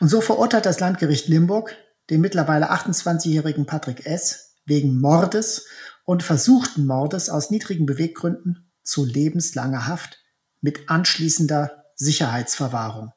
[0.00, 1.76] Und so verurteilt das Landgericht Limburg
[2.08, 4.56] den mittlerweile 28-jährigen Patrick S.
[4.64, 5.66] wegen Mordes
[6.10, 10.18] und versuchten Mordes aus niedrigen Beweggründen zu lebenslanger Haft
[10.60, 13.12] mit anschließender Sicherheitsverwahrung.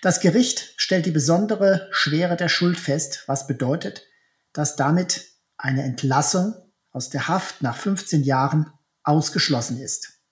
[0.00, 4.06] Das Gericht stellt die besondere Schwere der Schuld fest, was bedeutet,
[4.54, 5.26] dass damit
[5.58, 6.54] eine Entlassung
[6.92, 10.22] aus der Haft nach 15 Jahren ausgeschlossen ist.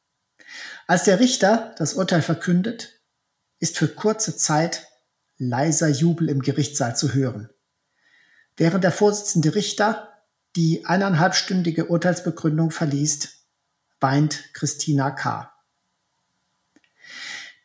[0.86, 3.02] Als der Richter das Urteil verkündet,
[3.58, 4.86] ist für kurze Zeit
[5.36, 7.50] leiser Jubel im Gerichtssaal zu hören.
[8.56, 10.13] Während der Vorsitzende Richter
[10.56, 13.46] die eineinhalbstündige Urteilsbegründung verliest,
[14.00, 15.52] weint Christina K.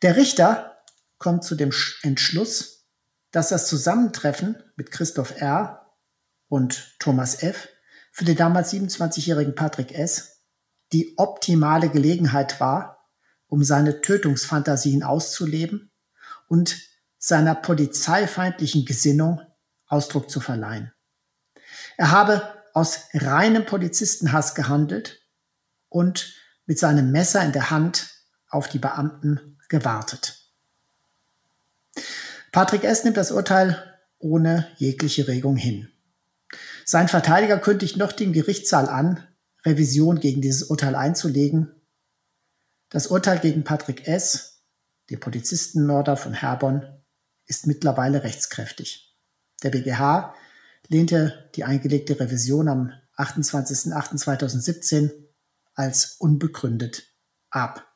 [0.02, 0.78] Der Richter
[1.18, 1.72] kommt zu dem
[2.02, 2.86] Entschluss,
[3.30, 5.92] dass das Zusammentreffen mit Christoph R.
[6.48, 7.68] und Thomas F.
[8.10, 10.40] für den damals 27-jährigen Patrick S.
[10.92, 13.06] die optimale Gelegenheit war,
[13.46, 15.92] um seine Tötungsfantasien auszuleben
[16.48, 16.76] und
[17.18, 19.42] seiner polizeifeindlichen Gesinnung
[19.86, 20.92] Ausdruck zu verleihen.
[21.96, 25.20] Er habe aus reinem Polizistenhass gehandelt
[25.88, 26.34] und
[26.66, 28.08] mit seinem Messer in der Hand
[28.48, 30.38] auf die Beamten gewartet.
[32.52, 33.04] Patrick S.
[33.04, 35.88] nimmt das Urteil ohne jegliche Regung hin.
[36.84, 39.26] Sein Verteidiger kündigt noch dem Gerichtssaal an,
[39.64, 41.72] Revision gegen dieses Urteil einzulegen.
[42.88, 44.62] Das Urteil gegen Patrick S.,
[45.10, 47.02] den Polizistenmörder von Herborn,
[47.46, 49.16] ist mittlerweile rechtskräftig.
[49.62, 50.34] Der BGH
[50.90, 55.10] lehnte die eingelegte Revision am 28.08.2017
[55.74, 57.04] als unbegründet
[57.48, 57.89] ab.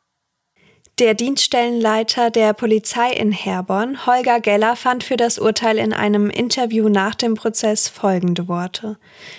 [1.00, 6.88] Der Dienststellenleiter der Polizei in Herborn, Holger Geller, fand für das Urteil in einem Interview
[6.88, 8.96] nach dem Prozess folgende Worte.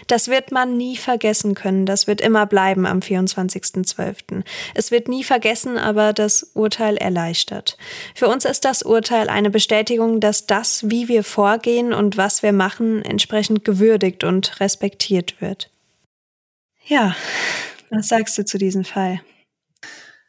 [0.07, 4.43] Das wird man nie vergessen können, das wird immer bleiben am 24.12.
[4.73, 7.77] Es wird nie vergessen, aber das Urteil erleichtert.
[8.15, 12.51] Für uns ist das Urteil eine Bestätigung, dass das, wie wir vorgehen und was wir
[12.51, 15.69] machen, entsprechend gewürdigt und respektiert wird.
[16.85, 17.15] Ja,
[17.89, 19.21] was sagst du zu diesem Fall?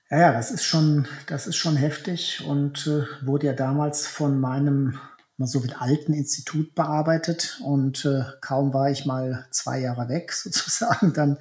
[0.09, 4.39] Ja, ja, das ist schon, das ist schon heftig und äh, wurde ja damals von
[4.39, 5.01] meinem
[5.37, 10.33] mal so mit alten Institut bearbeitet und äh, kaum war ich mal zwei Jahre weg
[10.33, 11.39] sozusagen, dann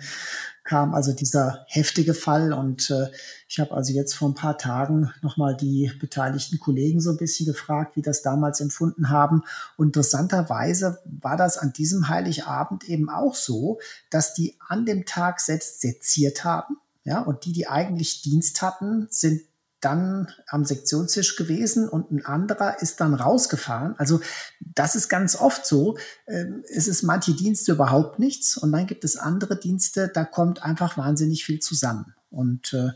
[0.63, 3.11] kam also dieser heftige Fall und äh,
[3.47, 7.45] ich habe also jetzt vor ein paar Tagen nochmal die beteiligten Kollegen so ein bisschen
[7.45, 9.43] gefragt, wie das damals empfunden haben.
[9.77, 15.39] Und interessanterweise war das an diesem Heiligabend eben auch so, dass die an dem Tag
[15.39, 19.41] selbst seziert haben ja, und die, die eigentlich Dienst hatten, sind
[19.79, 23.93] dann am Sektionstisch gewesen und ein anderer ist dann rausgefahren.
[23.99, 24.19] Also
[24.59, 25.97] das ist ganz oft so.
[26.27, 30.63] Ähm, es ist manche Dienste überhaupt nichts und dann gibt es andere Dienste, da kommt
[30.63, 32.15] einfach wahnsinnig viel zusammen.
[32.31, 32.89] Und äh,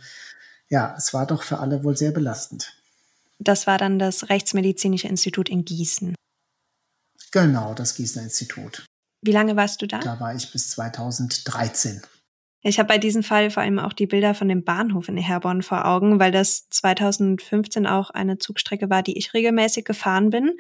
[0.69, 2.74] ja, es war doch für alle wohl sehr belastend.
[3.38, 6.15] Das war dann das Rechtsmedizinische Institut in Gießen.
[7.32, 8.84] Genau, das Gießener Institut.
[9.22, 10.00] Wie lange warst du da?
[10.00, 12.02] Da war ich bis 2013.
[12.62, 15.62] Ich habe bei diesem Fall vor allem auch die Bilder von dem Bahnhof in Herborn
[15.62, 20.58] vor Augen, weil das 2015 auch eine Zugstrecke war, die ich regelmäßig gefahren bin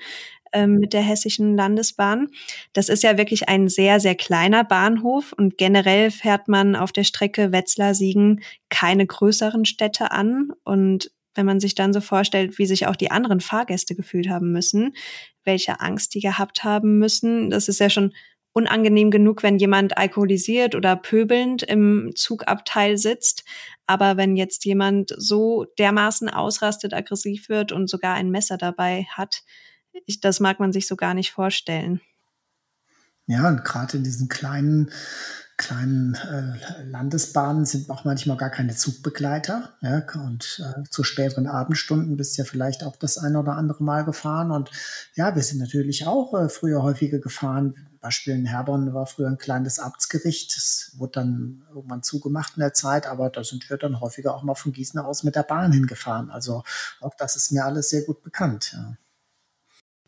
[0.53, 2.29] ähm, mit der hessischen Landesbahn.
[2.71, 7.03] Das ist ja wirklich ein sehr, sehr kleiner Bahnhof und generell fährt man auf der
[7.03, 12.87] Strecke Wetzlar-Siegen keine größeren Städte an und wenn man sich dann so vorstellt, wie sich
[12.87, 14.95] auch die anderen Fahrgäste gefühlt haben müssen,
[15.43, 18.13] welche Angst die gehabt haben müssen, das ist ja schon
[18.59, 23.43] unangenehm genug, wenn jemand alkoholisiert oder pöbelnd im Zugabteil sitzt.
[23.87, 29.41] Aber wenn jetzt jemand so dermaßen ausrastet, aggressiv wird und sogar ein Messer dabei hat,
[30.05, 32.01] ich, das mag man sich so gar nicht vorstellen.
[33.25, 34.91] Ja, und gerade in diesen kleinen
[35.59, 39.73] kleinen äh, Landesbahnen sind auch manchmal gar keine Zugbegleiter.
[39.81, 43.83] Ja, und äh, zu späteren Abendstunden bist du ja vielleicht auch das eine oder andere
[43.83, 44.51] Mal gefahren.
[44.51, 44.71] Und
[45.15, 47.75] ja, wir sind natürlich auch äh, früher häufiger gefahren.
[47.99, 50.55] Beispiel in Herborn war früher ein kleines Amtsgericht.
[50.55, 54.43] Das wurde dann irgendwann zugemacht in der Zeit, aber da sind wir dann häufiger auch
[54.43, 56.31] mal von Gießen aus mit der Bahn hingefahren.
[56.31, 56.63] Also
[57.01, 58.71] auch das ist mir alles sehr gut bekannt.
[58.73, 58.95] Ja.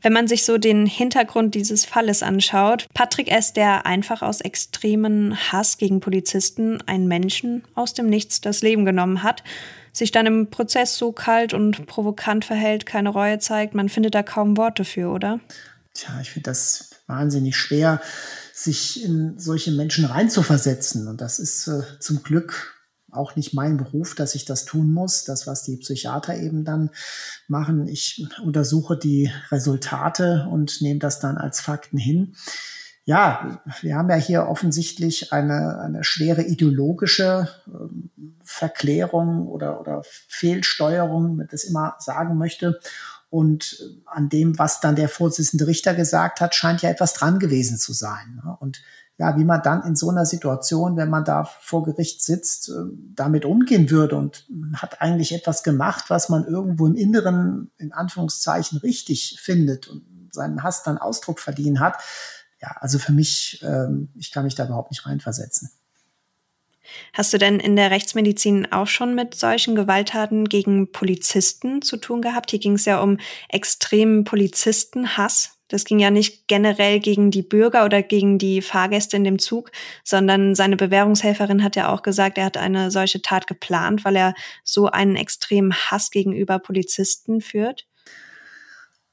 [0.01, 5.37] Wenn man sich so den Hintergrund dieses Falles anschaut, Patrick S., der einfach aus extremen
[5.51, 9.43] Hass gegen Polizisten einen Menschen aus dem Nichts das Leben genommen hat,
[9.93, 14.23] sich dann im Prozess so kalt und provokant verhält, keine Reue zeigt, man findet da
[14.23, 15.39] kaum Worte für, oder?
[15.93, 18.01] Tja, ich finde das wahnsinnig schwer,
[18.53, 21.07] sich in solche Menschen reinzuversetzen.
[21.07, 22.80] Und das ist äh, zum Glück
[23.11, 25.23] auch nicht mein Beruf, dass ich das tun muss.
[25.23, 26.89] Das, was die Psychiater eben dann
[27.47, 27.87] machen.
[27.87, 32.35] Ich untersuche die Resultate und nehme das dann als Fakten hin.
[33.03, 38.11] Ja, wir haben ja hier offensichtlich eine, eine schwere ideologische ähm,
[38.43, 42.79] Verklärung oder, oder Fehlsteuerung, wenn man das immer sagen möchte.
[43.31, 47.77] Und an dem, was dann der Vorsitzende Richter gesagt hat, scheint ja etwas dran gewesen
[47.77, 48.41] zu sein.
[48.43, 48.55] Ne?
[48.59, 48.81] Und
[49.21, 52.73] ja, wie man dann in so einer Situation, wenn man da vor Gericht sitzt, äh,
[53.13, 58.79] damit umgehen würde und hat eigentlich etwas gemacht, was man irgendwo im Inneren in Anführungszeichen
[58.79, 62.01] richtig findet und seinen Hass dann Ausdruck verliehen hat.
[62.63, 65.69] Ja, also für mich, ähm, ich kann mich da überhaupt nicht reinversetzen.
[67.13, 72.23] Hast du denn in der Rechtsmedizin auch schon mit solchen Gewalttaten gegen Polizisten zu tun
[72.23, 72.49] gehabt?
[72.49, 75.60] Hier ging es ja um extremen Polizistenhass.
[75.73, 79.71] Das ging ja nicht generell gegen die Bürger oder gegen die Fahrgäste in dem Zug,
[80.03, 84.33] sondern seine Bewährungshelferin hat ja auch gesagt, er hat eine solche Tat geplant, weil er
[84.63, 87.87] so einen extremen Hass gegenüber Polizisten führt.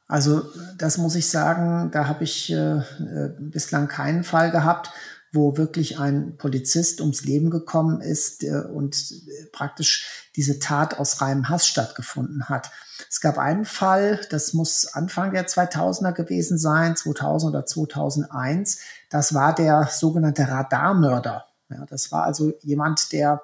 [0.07, 0.43] Also
[0.79, 4.91] das muss ich sagen, da habe ich äh, äh bislang keinen Fall gehabt
[5.33, 11.21] wo wirklich ein Polizist ums Leben gekommen ist äh, und äh, praktisch diese Tat aus
[11.21, 12.71] reinem Hass stattgefunden hat.
[13.09, 18.81] Es gab einen Fall, das muss Anfang der 2000er gewesen sein, 2000 oder 2001.
[19.11, 21.47] Das war der sogenannte Radarmörder.
[21.71, 23.43] Ja, das war also jemand, der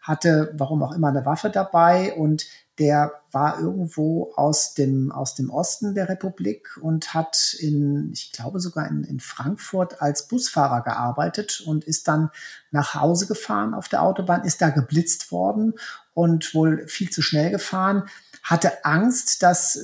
[0.00, 2.46] hatte, warum auch immer, eine Waffe dabei und
[2.78, 8.60] der war irgendwo aus dem, aus dem Osten der Republik und hat in, ich glaube
[8.60, 12.30] sogar in, in Frankfurt als Busfahrer gearbeitet und ist dann
[12.70, 15.74] nach Hause gefahren auf der Autobahn, ist da geblitzt worden
[16.12, 18.04] und wohl viel zu schnell gefahren,
[18.46, 19.78] hatte Angst, dass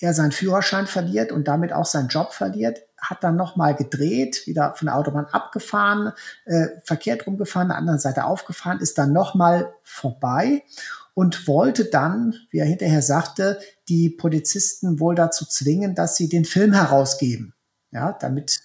[0.00, 4.74] er seinen Führerschein verliert und damit auch seinen Job verliert, hat dann nochmal gedreht, wieder
[4.76, 6.12] von der Autobahn abgefahren,
[6.44, 10.62] äh, verkehrt rumgefahren, der anderen Seite aufgefahren, ist dann nochmal vorbei
[11.14, 13.58] und wollte dann, wie er hinterher sagte,
[13.88, 17.54] die Polizisten wohl dazu zwingen, dass sie den Film herausgeben.
[17.90, 18.60] Ja, damit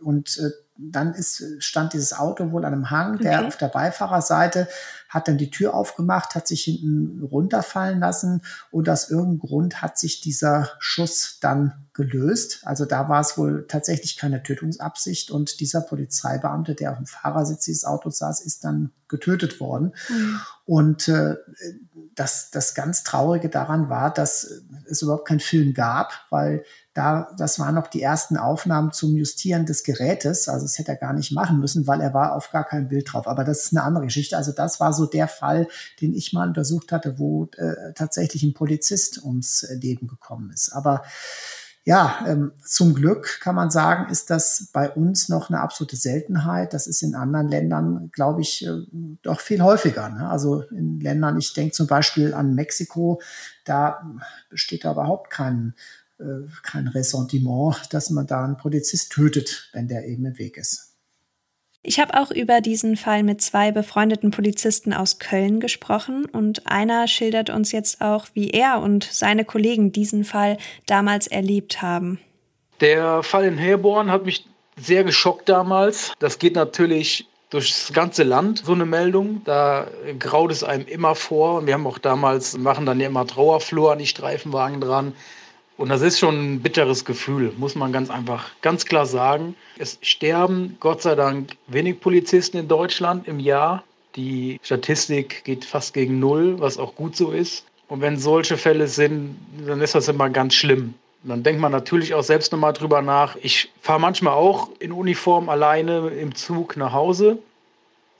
[0.00, 3.46] und äh, dann ist, stand dieses Auto wohl an einem Hang, der okay.
[3.46, 4.68] auf der Beifahrerseite
[5.08, 9.96] hat dann die Tür aufgemacht, hat sich hinten runterfallen lassen und aus irgendeinem Grund hat
[9.96, 12.62] sich dieser Schuss dann gelöst.
[12.64, 17.66] Also da war es wohl tatsächlich keine Tötungsabsicht und dieser Polizeibeamte, der auf dem Fahrersitz
[17.66, 19.94] dieses Autos saß, ist dann getötet worden.
[20.08, 20.40] Mhm.
[20.64, 21.36] Und äh,
[22.16, 27.58] das, das ganz Traurige daran war, dass es überhaupt keinen Film gab, weil da, das
[27.58, 30.48] waren noch die ersten Aufnahmen zum Justieren des Gerätes.
[30.48, 33.12] Also das hätte er gar nicht machen müssen, weil er war auf gar kein Bild
[33.12, 33.26] drauf.
[33.26, 34.36] Aber das ist eine andere Geschichte.
[34.36, 35.66] Also das war so der Fall,
[36.00, 40.72] den ich mal untersucht hatte, wo äh, tatsächlich ein Polizist ums Leben gekommen ist.
[40.72, 41.02] Aber
[41.86, 46.72] ja, ähm, zum Glück kann man sagen, ist das bei uns noch eine absolute Seltenheit.
[46.72, 48.70] Das ist in anderen Ländern, glaube ich, äh,
[49.22, 50.08] doch viel häufiger.
[50.08, 50.30] Ne?
[50.30, 53.20] Also in Ländern, ich denke zum Beispiel an Mexiko,
[53.64, 54.02] da
[54.48, 55.74] besteht da überhaupt kein,
[56.62, 60.94] kein Ressentiment, dass man da einen Polizist tötet, wenn der eben im Weg ist.
[61.86, 67.06] Ich habe auch über diesen Fall mit zwei befreundeten Polizisten aus Köln gesprochen und einer
[67.08, 70.56] schildert uns jetzt auch, wie er und seine Kollegen diesen Fall
[70.86, 72.18] damals erlebt haben.
[72.80, 74.46] Der Fall in Herborn hat mich
[74.80, 76.12] sehr geschockt damals.
[76.20, 79.42] Das geht natürlich durchs ganze Land, so eine Meldung.
[79.44, 79.86] Da
[80.18, 81.66] graut es einem immer vor.
[81.66, 85.12] Wir haben auch damals, machen dann ja immer Trauerflur an die Streifenwagen dran.
[85.76, 89.56] Und das ist schon ein bitteres Gefühl, muss man ganz einfach, ganz klar sagen.
[89.76, 93.82] Es sterben Gott sei Dank wenig Polizisten in Deutschland im Jahr.
[94.14, 97.64] Die Statistik geht fast gegen Null, was auch gut so ist.
[97.88, 100.94] Und wenn solche Fälle sind, dann ist das immer ganz schlimm.
[101.24, 103.36] Dann denkt man natürlich auch selbst nochmal drüber nach.
[103.42, 107.38] Ich fahre manchmal auch in Uniform alleine im Zug nach Hause.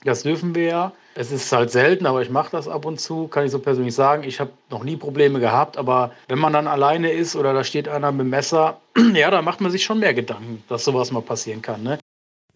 [0.05, 0.93] Das dürfen wir ja.
[1.16, 3.94] Es ist halt selten, aber ich mache das ab und zu, kann ich so persönlich
[3.94, 4.24] sagen.
[4.24, 7.88] Ich habe noch nie Probleme gehabt, aber wenn man dann alleine ist oder da steht
[7.88, 8.81] einer mit dem Messer,
[9.14, 11.85] ja, da macht man sich schon mehr Gedanken, dass sowas mal passieren kann.
[11.85, 11.98] Ne?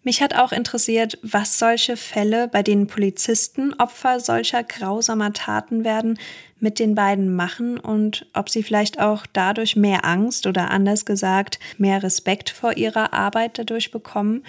[0.03, 6.19] Mich hat auch interessiert, was solche Fälle, bei denen Polizisten Opfer solcher grausamer Taten werden,
[6.59, 11.61] mit den beiden machen und ob sie vielleicht auch dadurch mehr Angst oder anders gesagt
[11.79, 14.45] mehr Respekt vor ihrer Arbeit dadurch bekommen.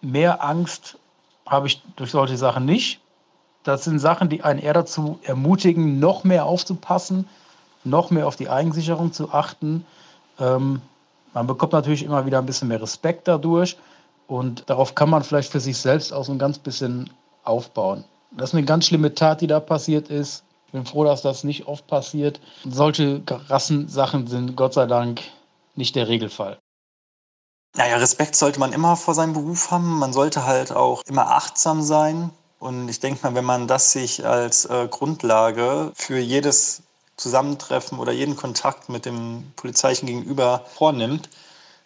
[0.00, 0.98] Mehr Angst
[1.46, 3.01] habe ich durch solche Sachen nicht.
[3.64, 7.28] Das sind Sachen, die einen eher dazu ermutigen, noch mehr aufzupassen,
[7.84, 9.86] noch mehr auf die Eigensicherung zu achten.
[10.38, 10.80] Ähm,
[11.32, 13.76] man bekommt natürlich immer wieder ein bisschen mehr Respekt dadurch
[14.26, 17.10] und darauf kann man vielleicht für sich selbst auch so ein ganz bisschen
[17.44, 18.04] aufbauen.
[18.32, 20.44] Das ist eine ganz schlimme Tat, die da passiert ist.
[20.66, 22.40] Ich bin froh, dass das nicht oft passiert.
[22.68, 25.20] Solche Rassensachen sind Gott sei Dank
[25.74, 26.58] nicht der Regelfall.
[27.76, 29.98] Naja, Respekt sollte man immer vor seinem Beruf haben.
[29.98, 32.30] Man sollte halt auch immer achtsam sein
[32.62, 36.84] Und ich denke mal, wenn man das sich als äh, Grundlage für jedes
[37.16, 41.28] Zusammentreffen oder jeden Kontakt mit dem polizeilichen Gegenüber vornimmt,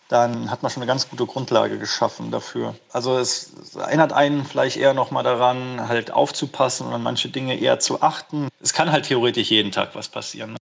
[0.09, 2.75] dann hat man schon eine ganz gute Grundlage geschaffen dafür.
[2.93, 7.81] Also es, erinnert einen vielleicht eher nochmal daran, halt aufzupassen und an manche Dinge eher
[7.81, 8.49] zu achten.
[8.61, 10.59] Es kann halt theoretisch jeden Tag was passieren.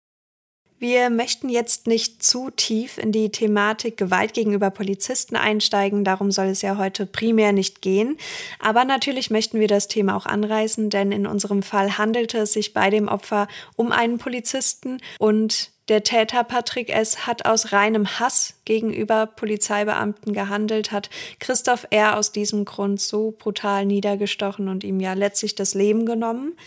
[0.84, 6.48] Wir möchten jetzt nicht zu tief in die Thematik Gewalt gegenüber Polizisten einsteigen, darum soll
[6.48, 8.18] es ja heute primär nicht gehen.
[8.60, 12.74] Aber natürlich möchten wir das Thema auch anreißen, denn in unserem Fall handelte es sich
[12.74, 17.26] bei dem Opfer um einen Polizisten und der Täter Patrick S.
[17.26, 21.10] hat aus reinem Hass gegenüber Polizeibeamten gehandelt, hat
[21.40, 22.18] Christoph R.
[22.18, 26.58] aus diesem Grund so brutal niedergestochen und ihm ja letztlich das Leben genommen.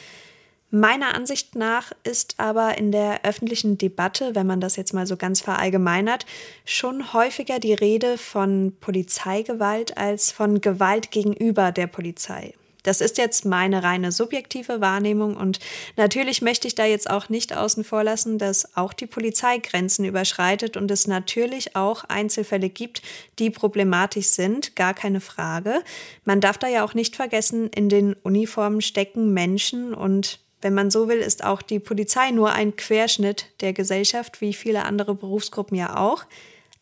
[0.70, 5.16] Meiner Ansicht nach ist aber in der öffentlichen Debatte, wenn man das jetzt mal so
[5.16, 6.26] ganz verallgemeinert,
[6.64, 12.54] schon häufiger die Rede von Polizeigewalt als von Gewalt gegenüber der Polizei.
[12.86, 15.58] Das ist jetzt meine reine subjektive Wahrnehmung und
[15.96, 20.04] natürlich möchte ich da jetzt auch nicht außen vor lassen, dass auch die Polizei Grenzen
[20.04, 23.02] überschreitet und es natürlich auch Einzelfälle gibt,
[23.40, 25.82] die problematisch sind, gar keine Frage.
[26.24, 30.90] Man darf da ja auch nicht vergessen, in den Uniformen stecken Menschen und wenn man
[30.90, 35.76] so will, ist auch die Polizei nur ein Querschnitt der Gesellschaft, wie viele andere Berufsgruppen
[35.76, 36.24] ja auch.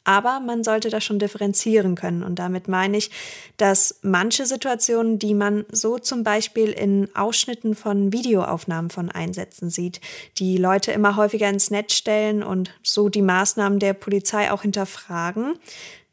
[0.05, 2.23] Aber man sollte das schon differenzieren können.
[2.23, 3.11] Und damit meine ich,
[3.57, 10.03] dass manche Situationen, die man so zum Beispiel in Ausschnitten von Videoaufnahmen von Einsätzen sieht,
[10.37, 15.55] die Leute immer häufiger ins Netz stellen und so die Maßnahmen der Polizei auch hinterfragen,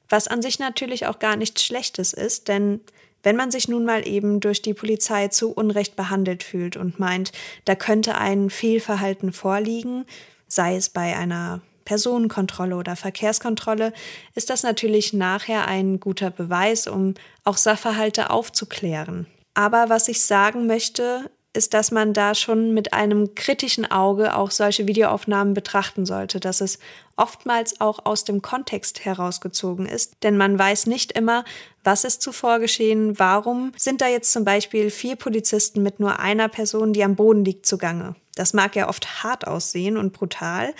[0.08, 2.80] was an sich natürlich auch gar nichts Schlechtes ist, denn
[3.24, 7.32] wenn man sich nun mal eben durch die Polizei zu Unrecht behandelt fühlt und meint,
[7.66, 10.06] da könnte ein Fehlverhalten vorliegen,
[10.48, 13.94] sei es bei einer Personenkontrolle oder Verkehrskontrolle,
[14.36, 19.28] ist das natürlich nachher ein guter Beweis, um auch Sachverhalte aufzuklären.
[19.54, 24.52] Aber was ich sagen möchte, ist, dass man da schon mit einem kritischen Auge auch
[24.52, 26.80] solche Videoaufnahmen betrachten sollte, dass es
[27.18, 31.44] oftmals auch aus dem Kontext herausgezogen ist, denn man weiß nicht immer,
[31.84, 36.48] was ist zuvor geschehen, warum sind da jetzt zum Beispiel vier Polizisten mit nur einer
[36.48, 38.16] Person, die am Boden liegt, zugange.
[38.36, 40.74] Das mag ja oft hart aussehen und brutal,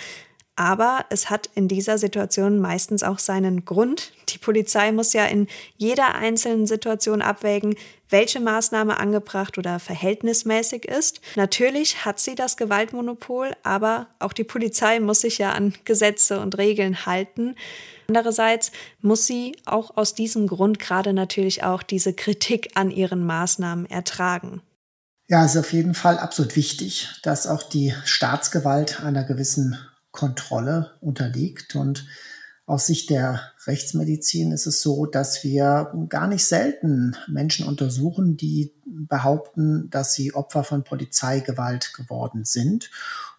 [0.56, 4.12] aber es hat in dieser Situation meistens auch seinen Grund.
[4.28, 5.46] Die Polizei muss ja in
[5.76, 7.74] jeder einzelnen Situation abwägen,
[8.10, 11.20] welche Maßnahme angebracht oder verhältnismäßig ist.
[11.36, 16.58] Natürlich hat sie das Gewaltmonopol, aber auch die Polizei muss sich ja an Gesetze und
[16.58, 17.56] Regeln halten.
[18.08, 23.86] Andererseits muss sie auch aus diesem Grund gerade natürlich auch diese Kritik an ihren Maßnahmen
[23.86, 24.60] ertragen.
[25.28, 29.78] Ja, es ist auf jeden Fall absolut wichtig, dass auch die Staatsgewalt einer gewissen
[30.12, 31.74] Kontrolle unterliegt.
[31.74, 32.06] Und
[32.64, 38.72] aus Sicht der Rechtsmedizin ist es so, dass wir gar nicht selten Menschen untersuchen, die
[38.84, 42.90] behaupten, dass sie Opfer von Polizeigewalt geworden sind.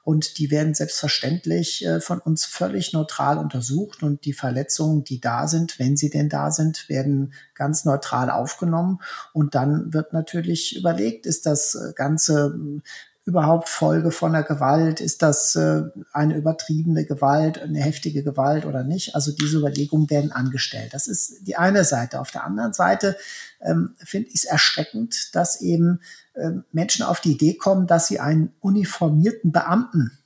[0.04, 5.48] Und die werden selbstverständlich äh, von uns völlig neutral untersucht und die Verletzungen, die da
[5.48, 9.00] sind, wenn sie denn da sind, werden ganz neutral aufgenommen.
[9.32, 12.82] Und dann wird natürlich überlegt, ist das äh, Ganze
[13.26, 15.02] überhaupt Folge von der Gewalt?
[15.02, 19.16] Ist das äh, eine übertriebene Gewalt, eine heftige Gewalt oder nicht?
[19.16, 20.94] Also diese Überlegungen werden angestellt.
[20.94, 22.20] Das ist die eine Seite.
[22.20, 23.18] Auf der anderen Seite
[23.62, 26.02] ähm, finde ich es erschreckend, dass eben
[26.34, 30.18] äh, Menschen auf die Idee kommen, dass sie einen uniformierten Beamten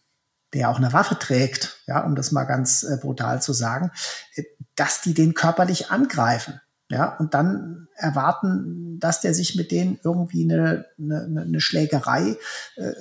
[0.53, 3.91] der auch eine Waffe trägt, ja, um das mal ganz äh, brutal zu sagen,
[4.35, 4.43] äh,
[4.75, 6.61] dass die den körperlich angreifen.
[6.89, 12.37] Ja, und dann erwarten, dass der sich mit denen irgendwie eine, eine, eine Schlägerei
[12.77, 12.93] äh,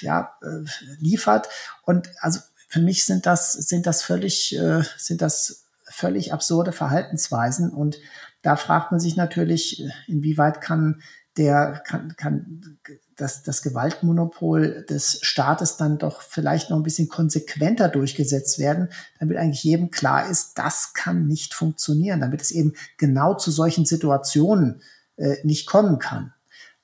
[0.00, 0.64] ja, äh,
[0.98, 1.48] liefert.
[1.82, 7.70] Und also für mich sind das, sind das völlig, äh, sind das völlig absurde Verhaltensweisen.
[7.70, 7.98] Und
[8.42, 11.02] da fragt man sich natürlich, inwieweit kann
[11.36, 12.78] der, kann, kann
[13.18, 18.88] dass das Gewaltmonopol des Staates dann doch vielleicht noch ein bisschen konsequenter durchgesetzt werden,
[19.18, 23.84] damit eigentlich jedem klar ist, das kann nicht funktionieren, damit es eben genau zu solchen
[23.84, 24.82] Situationen
[25.16, 26.32] äh, nicht kommen kann.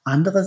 [0.06, 0.46] Andere,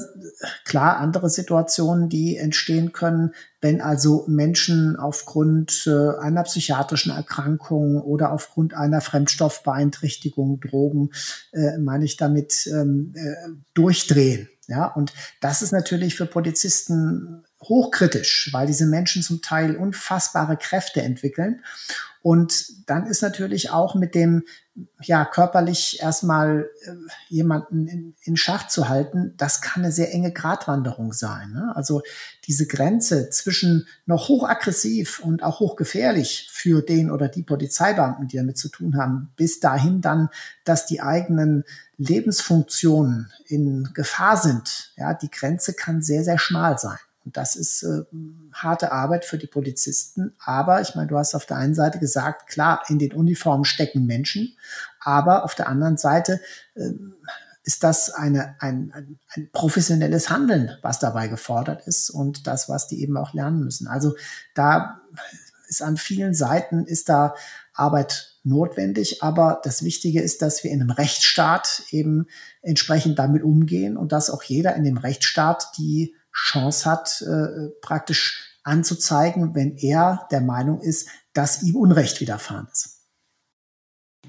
[0.65, 8.33] klar, andere Situationen, die entstehen können, wenn also Menschen aufgrund äh, einer psychiatrischen Erkrankung oder
[8.33, 11.09] aufgrund einer Fremdstoffbeeinträchtigung, Drogen,
[11.53, 18.49] äh, meine ich damit, ähm, äh, durchdrehen ja, und das ist natürlich für Polizisten hochkritisch,
[18.51, 21.63] weil diese Menschen zum Teil unfassbare Kräfte entwickeln
[22.22, 24.43] Und dann ist natürlich auch mit dem,
[25.01, 26.91] ja, körperlich erstmal äh,
[27.30, 31.51] jemanden in, in, Schach zu halten, das kann eine sehr enge Gratwanderung sein.
[31.51, 31.72] Ne?
[31.76, 32.01] Also
[32.45, 38.57] diese Grenze zwischen noch hochaggressiv und auch hochgefährlich für den oder die Polizeibeamten, die damit
[38.57, 40.30] zu tun haben, bis dahin dann,
[40.63, 41.63] dass die eigenen
[41.97, 44.91] Lebensfunktionen in Gefahr sind.
[44.97, 46.97] Ja, die Grenze kann sehr, sehr schmal sein.
[47.25, 48.03] Und das ist äh,
[48.53, 50.33] harte Arbeit für die Polizisten.
[50.39, 54.05] Aber ich meine, du hast auf der einen Seite gesagt, klar, in den Uniformen stecken
[54.05, 54.55] Menschen.
[55.01, 56.39] Aber auf der anderen Seite
[56.75, 56.91] äh,
[57.63, 62.87] ist das eine, ein, ein, ein professionelles Handeln, was dabei gefordert ist und das, was
[62.87, 63.89] die eben auch lernen müssen.
[63.89, 64.15] Also
[64.53, 65.01] da
[65.67, 67.35] ist an vielen Seiten ist da
[67.73, 72.27] Arbeit notwendig, aber das Wichtige ist, dass wir in einem Rechtsstaat eben
[72.61, 78.57] entsprechend damit umgehen und dass auch jeder in dem Rechtsstaat die Chance hat, äh, praktisch
[78.63, 82.97] anzuzeigen, wenn er der Meinung ist, dass ihm Unrecht widerfahren ist.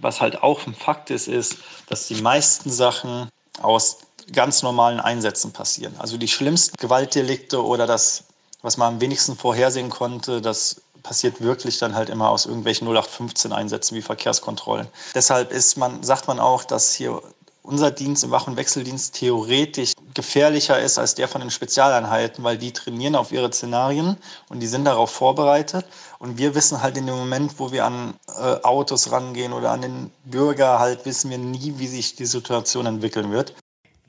[0.00, 1.56] Was halt auch ein Fakt ist, ist,
[1.88, 3.28] dass die meisten Sachen
[3.60, 3.98] aus
[4.32, 5.94] ganz normalen Einsätzen passieren.
[5.98, 8.24] Also die schlimmsten Gewaltdelikte oder das,
[8.62, 13.50] was man am wenigsten vorhersehen konnte, das passiert wirklich dann halt immer aus irgendwelchen 0815
[13.50, 14.88] Einsätzen wie Verkehrskontrollen.
[15.14, 17.22] Deshalb ist man, sagt man auch, dass hier
[17.62, 22.58] unser Dienst im Wach- und Wechseldienst theoretisch gefährlicher ist als der von den Spezialeinheiten, weil
[22.58, 24.18] die trainieren auf ihre Szenarien
[24.50, 25.86] und die sind darauf vorbereitet.
[26.18, 29.80] Und wir wissen halt in dem Moment, wo wir an äh, Autos rangehen oder an
[29.80, 33.54] den Bürger halt, wissen wir nie, wie sich die Situation entwickeln wird.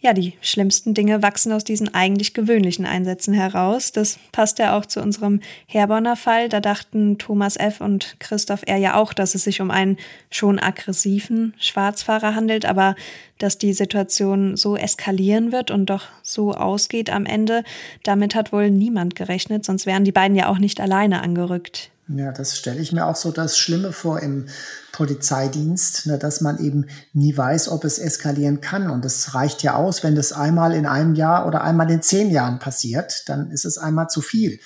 [0.02, 3.91] Ja, die schlimmsten Dinge wachsen aus diesen eigentlich gewöhnlichen Einsätzen heraus.
[3.91, 6.47] Das passt ja auch zu unserem Herborner Fall.
[6.47, 7.82] Da dachten Thomas F.
[7.82, 8.78] und Christoph R.
[8.78, 9.97] ja auch, dass es sich um einen
[10.32, 12.95] schon aggressiven Schwarzfahrer handelt, aber
[13.39, 17.66] dass die Situation so eskalieren wird und doch so ausgeht am Ende,
[18.04, 21.91] damit hat wohl niemand gerechnet, sonst wären die beiden ja auch nicht alleine angerückt.
[22.12, 24.47] Ja, das stelle ich mir auch so das Schlimme vor im
[24.91, 28.89] Polizeidienst, ne, dass man eben nie weiß, ob es eskalieren kann.
[28.89, 32.32] Und es reicht ja aus, wenn das einmal in einem Jahr oder einmal in zehn
[32.32, 34.60] Jahren passiert, dann ist es einmal zu viel.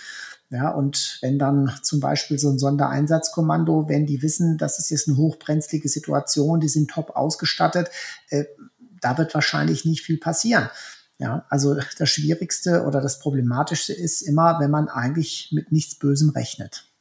[0.52, 5.10] Ja, und wenn dann zum Beispiel so ein Sondereinsatzkommando, wenn die wissen, das ist jetzt
[5.10, 7.90] eine hochbrenzlige Situation, die sind top ausgestattet,
[8.30, 8.46] äh,
[9.02, 10.70] da wird wahrscheinlich nicht viel passieren.
[11.18, 16.30] Ja, also das Schwierigste oder das Problematischste ist immer, wenn man eigentlich mit nichts Bösem
[16.30, 16.93] rechnet.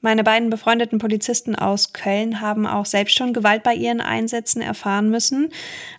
[0.00, 5.10] Meine beiden befreundeten Polizisten aus Köln haben auch selbst schon Gewalt bei ihren Einsätzen erfahren
[5.10, 5.50] müssen.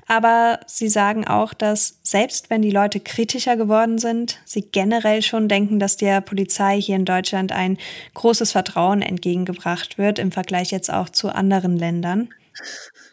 [0.07, 5.49] Aber sie sagen auch, dass selbst wenn die Leute kritischer geworden sind, sie generell schon
[5.49, 7.77] denken, dass der Polizei hier in Deutschland ein
[8.13, 12.29] großes Vertrauen entgegengebracht wird im Vergleich jetzt auch zu anderen Ländern.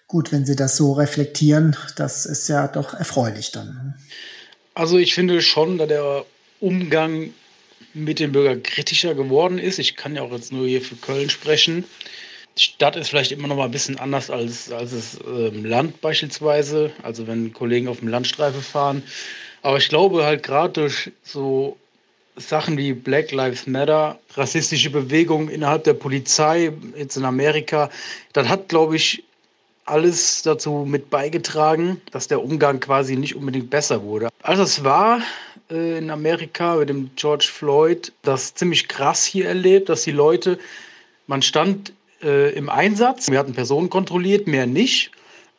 [0.07, 3.95] Gut, wenn Sie das so reflektieren, das ist ja doch erfreulich dann.
[4.75, 6.25] Also ich finde schon, dass der
[6.61, 7.31] Umgang
[7.97, 9.79] mit dem Bürger kritischer geworden ist.
[9.79, 11.85] Ich kann ja auch jetzt nur hier für Köln sprechen.
[12.57, 16.01] Die Stadt ist vielleicht immer noch mal ein bisschen anders als, als das ähm, Land
[16.01, 19.03] beispielsweise, also wenn Kollegen auf dem Landstreife fahren.
[19.63, 21.77] Aber ich glaube halt gerade durch so
[22.37, 27.91] Sachen wie Black Lives Matter, rassistische Bewegungen innerhalb der Polizei, jetzt in Amerika,
[28.33, 29.23] das hat, glaube ich,
[29.87, 34.29] alles dazu mit beigetragen, dass der Umgang quasi nicht unbedingt besser wurde.
[34.43, 35.21] Als es war,
[35.71, 40.59] äh, in Amerika mit dem George Floyd das ziemlich krass hier erlebt, dass die Leute,
[41.27, 41.93] man stand
[42.23, 45.11] äh, im Einsatz, wir hatten Personen kontrolliert, mehr nicht.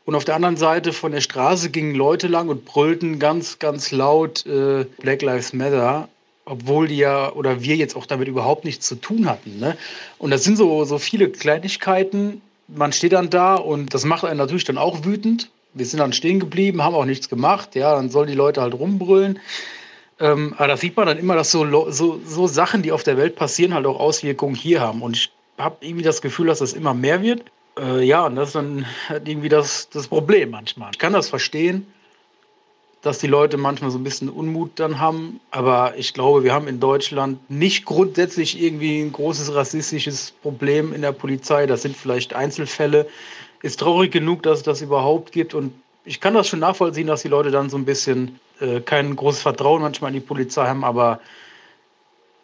[0.05, 3.91] Und auf der anderen Seite von der Straße gingen Leute lang und brüllten ganz, ganz
[3.91, 6.07] laut äh, Black Lives Matter,
[6.45, 9.59] obwohl die ja oder wir jetzt auch damit überhaupt nichts zu tun hatten.
[9.59, 9.77] Ne?
[10.17, 12.41] Und das sind so, so viele Kleinigkeiten.
[12.69, 15.49] Man steht dann da und das macht einen natürlich dann auch wütend.
[15.73, 17.75] Wir sind dann stehen geblieben, haben auch nichts gemacht.
[17.75, 19.39] Ja, dann sollen die Leute halt rumbrüllen.
[20.19, 23.17] Ähm, aber da sieht man dann immer, dass so, so, so Sachen, die auf der
[23.17, 25.01] Welt passieren, halt auch Auswirkungen hier haben.
[25.01, 27.43] Und ich habe irgendwie das Gefühl, dass das immer mehr wird.
[27.79, 30.91] Äh, ja, und das ist dann halt irgendwie das, das Problem manchmal.
[30.91, 31.85] Ich kann das verstehen,
[33.03, 35.39] dass die Leute manchmal so ein bisschen Unmut dann haben.
[35.51, 41.03] Aber ich glaube, wir haben in Deutschland nicht grundsätzlich irgendwie ein großes rassistisches Problem in
[41.03, 41.67] der Polizei.
[41.67, 43.07] Das sind vielleicht Einzelfälle.
[43.61, 45.53] Ist traurig genug, dass es das überhaupt gibt.
[45.53, 45.73] Und
[46.07, 49.41] ich kann das schon nachvollziehen, dass die Leute dann so ein bisschen äh, kein großes
[49.41, 51.19] Vertrauen manchmal in die Polizei haben, aber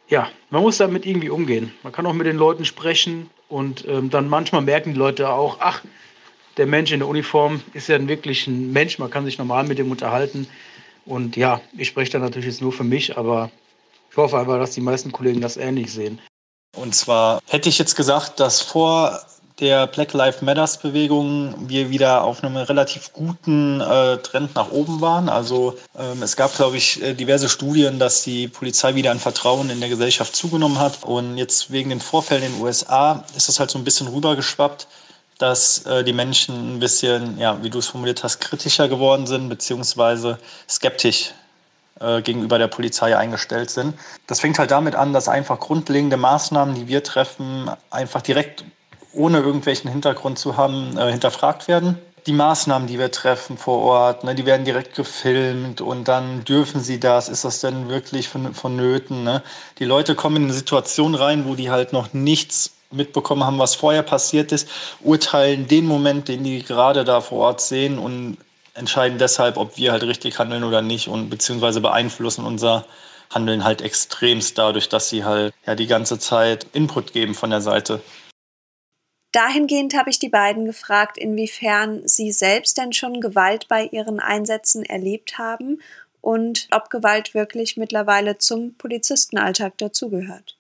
[0.10, 1.74] ja, man muss damit irgendwie umgehen.
[1.82, 5.58] Man kann auch mit den Leuten sprechen und ähm, dann manchmal merken die Leute auch,
[5.60, 5.82] ach,
[6.58, 9.80] der Mensch in der Uniform ist ja wirklich ein Mensch, man kann sich normal mit
[9.80, 10.48] dem unterhalten.
[11.06, 13.50] Und ja, ich spreche da natürlich jetzt nur für mich, aber
[14.12, 16.20] ich hoffe einfach, dass die meisten Kollegen das ähnlich sehen.
[16.76, 19.20] Und zwar hätte ich jetzt gesagt, dass vor
[19.64, 25.00] der Black Lives Matters Bewegung wir wieder auf einem relativ guten äh, Trend nach oben
[25.00, 25.30] waren.
[25.30, 29.70] Also ähm, es gab, glaube ich, äh, diverse Studien, dass die Polizei wieder an Vertrauen
[29.70, 31.06] in der Gesellschaft zugenommen hat.
[31.06, 34.88] Und jetzt wegen den Vorfällen in den USA ist das halt so ein bisschen rübergeschwappt
[35.40, 39.50] dass äh, die Menschen ein bisschen, ja, wie du es formuliert hast, kritischer geworden sind,
[39.50, 40.38] beziehungsweise
[40.70, 41.34] skeptisch
[42.00, 43.96] äh, gegenüber der Polizei eingestellt sind.
[44.28, 48.64] Das fängt halt damit an, dass einfach grundlegende Maßnahmen, die wir treffen, einfach direkt
[49.14, 51.98] ohne irgendwelchen Hintergrund zu haben, äh, hinterfragt werden.
[52.26, 56.82] Die Maßnahmen, die wir treffen vor Ort, ne, die werden direkt gefilmt und dann dürfen
[56.82, 59.24] sie das, ist das denn wirklich vonnöten?
[59.24, 59.44] Ne?
[59.80, 63.76] Die Leute kommen in eine Situation rein, wo die halt noch nichts mitbekommen haben, was
[63.76, 64.70] vorher passiert ist,
[65.02, 68.38] urteilen den Moment, den die gerade da vor Ort sehen und
[68.74, 72.86] entscheiden deshalb, ob wir halt richtig handeln oder nicht und beziehungsweise beeinflussen unser
[73.34, 77.62] Handeln halt extremst dadurch, dass sie halt ja die ganze Zeit Input geben von der
[77.62, 78.02] Seite.
[79.34, 84.86] Dahingehend habe ich die beiden gefragt, inwiefern sie selbst denn schon Gewalt bei ihren Einsätzen
[84.86, 85.82] erlebt haben
[86.22, 90.56] und ob Gewalt wirklich mittlerweile zum Polizistenalltag dazugehört.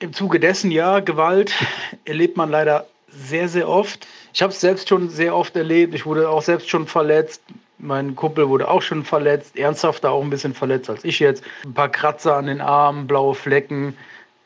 [0.00, 1.54] Im Zuge dessen, ja, Gewalt
[2.04, 4.06] erlebt man leider sehr, sehr oft.
[4.34, 5.94] Ich habe es selbst schon sehr oft erlebt.
[5.94, 7.40] Ich wurde auch selbst schon verletzt.
[7.78, 11.44] Mein Kumpel wurde auch schon verletzt, ernsthafter auch ein bisschen verletzt als ich jetzt.
[11.64, 13.96] Ein paar Kratzer an den Armen, blaue Flecken.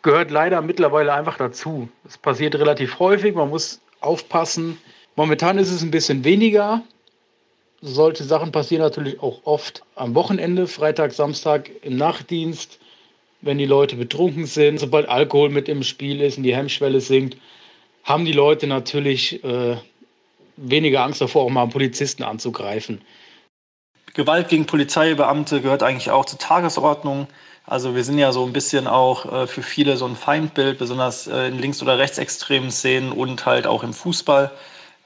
[0.07, 1.89] Gehört leider mittlerweile einfach dazu.
[2.07, 4.79] Es passiert relativ häufig, man muss aufpassen.
[5.17, 6.83] Momentan ist es ein bisschen weniger.
[7.83, 12.79] Solche Sachen passieren natürlich auch oft am Wochenende, Freitag, Samstag im Nachtdienst
[13.47, 17.37] wenn die Leute betrunken sind, sobald Alkohol mit im Spiel ist und die Hemmschwelle sinkt,
[18.05, 19.77] haben die Leute natürlich äh,
[20.57, 23.01] weniger Angst davor, auch mal einen Polizisten anzugreifen.
[24.15, 27.27] Gewalt gegen Polizeibeamte gehört eigentlich auch zur Tagesordnung.
[27.67, 31.27] Also wir sind ja so ein bisschen auch äh, für viele so ein Feindbild, besonders
[31.27, 34.53] äh, in links- oder rechtsextremen Szenen und halt auch im Fußball.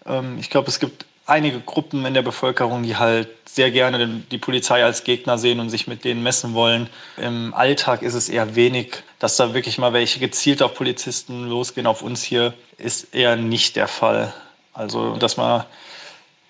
[0.06, 4.38] Ähm, ich glaube, es gibt einige Gruppen in der Bevölkerung, die halt sehr gerne die
[4.38, 6.90] Polizei als Gegner sehen und sich mit denen messen wollen.
[7.16, 11.86] Im Alltag ist es eher wenig, dass da wirklich mal welche gezielt auf Polizisten losgehen.
[11.86, 14.34] Auf uns hier ist eher nicht der Fall.
[14.74, 15.64] Also, dass man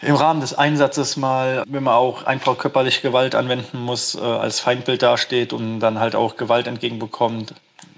[0.03, 4.61] im Rahmen des Einsatzes mal, wenn man auch einfach körperliche Gewalt anwenden muss, äh, als
[4.61, 7.55] Feindbild dasteht und dann halt auch Gewalt entgegenbekommt,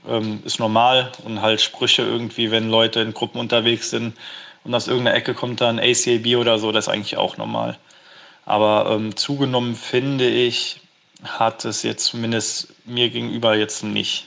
[0.08, 1.12] ähm, ist normal.
[1.24, 4.14] Und halt Sprüche irgendwie, wenn Leute in Gruppen unterwegs sind,
[4.64, 7.78] und aus irgendeiner Ecke kommt dann ACAB oder so, das ist eigentlich auch normal.
[8.44, 10.80] Aber ähm, zugenommen finde ich,
[11.24, 14.26] hat es jetzt zumindest mir gegenüber jetzt nicht.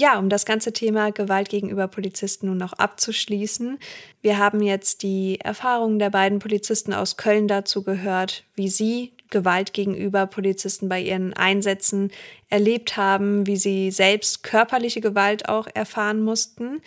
[0.00, 3.78] Ja, um das ganze Thema Gewalt gegenüber Polizisten nun noch abzuschließen.
[4.22, 9.74] Wir haben jetzt die Erfahrungen der beiden Polizisten aus Köln dazu gehört, wie sie Gewalt
[9.74, 12.10] gegenüber Polizisten bei ihren Einsätzen
[12.48, 16.80] erlebt haben, wie sie selbst körperliche Gewalt auch erfahren mussten.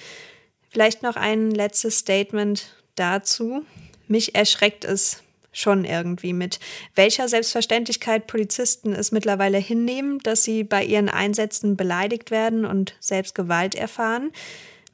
[0.72, 3.64] Vielleicht noch ein letztes Statement dazu.
[4.08, 5.23] Mich erschreckt es
[5.54, 6.60] schon irgendwie mit
[6.96, 13.36] welcher Selbstverständlichkeit Polizisten es mittlerweile hinnehmen, dass sie bei ihren Einsätzen beleidigt werden und selbst
[13.36, 14.32] Gewalt erfahren.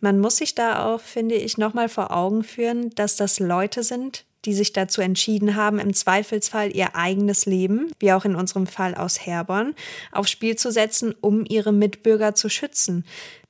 [0.01, 4.25] Man muss sich da auch, finde ich, nochmal vor Augen führen, dass das Leute sind,
[4.45, 8.95] die sich dazu entschieden haben, im Zweifelsfall ihr eigenes Leben, wie auch in unserem Fall
[8.95, 9.75] aus Herborn,
[10.13, 13.03] aufs Spiel zu setzen, um ihre Mitbürger zu schützen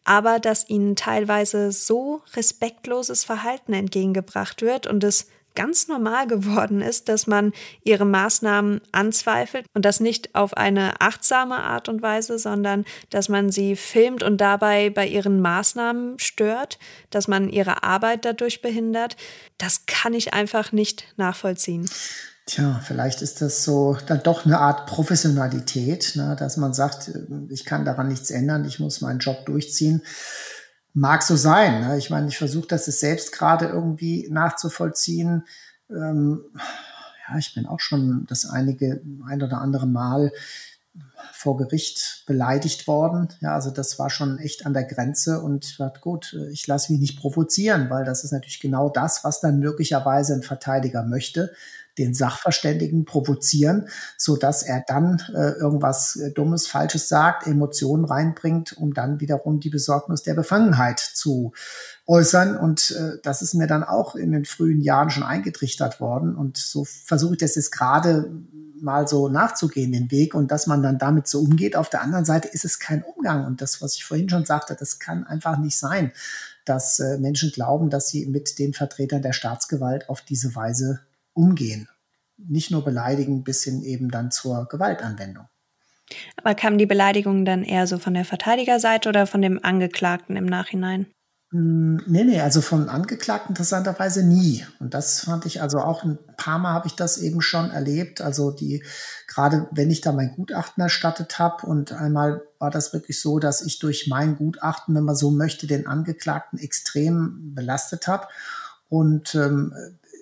[0.10, 5.28] aber dass ihnen teilweise so respektloses Verhalten entgegengebracht wird und es
[5.60, 7.51] ganz normal geworden ist, dass man
[7.84, 13.49] ihre Maßnahmen anzweifelt und das nicht auf eine achtsame Art und Weise, sondern dass man
[13.49, 16.80] sie filmt und dabei bei ihren Maßnahmen stört,
[17.10, 19.18] dass man ihre Arbeit dadurch behindert,
[19.57, 21.89] das kann ich einfach nicht nachvollziehen.
[22.45, 27.12] Tja, vielleicht ist das so dann doch eine Art Professionalität, ne, dass man sagt,
[27.49, 30.03] ich kann daran nichts ändern, ich muss meinen Job durchziehen.
[31.00, 31.80] Mag so sein.
[31.80, 31.97] Ne?
[31.97, 35.45] Ich meine, ich versuche das selbst gerade irgendwie nachzuvollziehen.
[35.89, 36.41] Ähm,
[37.26, 40.34] ja, ich bin auch schon das einige, ein oder andere Mal
[41.32, 43.30] vor Gericht beleidigt worden.
[43.39, 47.00] Ja, also das war schon echt an der Grenze und wird gut, ich lasse mich
[47.00, 51.54] nicht provozieren, weil das ist natürlich genau das, was dann möglicherweise ein Verteidiger möchte
[52.00, 53.88] den Sachverständigen provozieren,
[54.18, 59.60] so dass er dann äh, irgendwas äh, Dummes, Falsches sagt, Emotionen reinbringt, um dann wiederum
[59.60, 61.54] die Besorgnis der Befangenheit zu
[62.08, 62.58] äußern.
[62.58, 66.36] Und äh, das ist mir dann auch in den frühen Jahren schon eingetrichtert worden.
[66.36, 68.32] Und so versuche ich das jetzt gerade
[68.82, 71.76] mal so nachzugehen, den Weg und dass man dann damit so umgeht.
[71.76, 73.45] Auf der anderen Seite ist es kein Umgang.
[73.45, 76.12] Und das, was ich vorhin schon sagte, das kann einfach nicht sein,
[76.66, 81.02] dass äh, Menschen glauben, dass sie mit den Vertretern der Staatsgewalt auf diese Weise
[81.40, 81.88] umgehen.
[82.38, 85.46] Nicht nur beleidigen bis hin eben dann zur Gewaltanwendung.
[86.38, 90.46] Aber kamen die Beleidigungen dann eher so von der Verteidigerseite oder von dem Angeklagten im
[90.46, 91.08] Nachhinein?
[91.52, 94.66] Hm, nee, nee, also von Angeklagten interessanterweise nie.
[94.80, 98.22] Und das fand ich also auch ein paar Mal habe ich das eben schon erlebt.
[98.22, 98.84] Also die,
[99.28, 103.62] gerade wenn ich da mein Gutachten erstattet habe und einmal war das wirklich so, dass
[103.62, 108.28] ich durch mein Gutachten, wenn man so möchte, den Angeklagten extrem belastet habe.
[108.90, 109.74] Und ähm,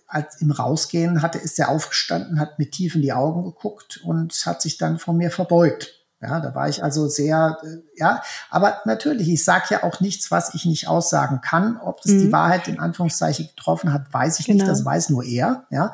[0.08, 4.34] als im Rausgehen hatte, ist er aufgestanden, hat mir tief in die Augen geguckt und
[4.46, 5.94] hat sich dann von mir verbeugt.
[6.20, 10.32] Ja, da war ich also sehr, äh, ja, aber natürlich, ich sage ja auch nichts,
[10.32, 11.78] was ich nicht aussagen kann.
[11.78, 12.20] Ob das mhm.
[12.22, 14.64] die Wahrheit in Anführungszeichen getroffen hat, weiß ich genau.
[14.64, 15.94] nicht, das weiß nur er, ja.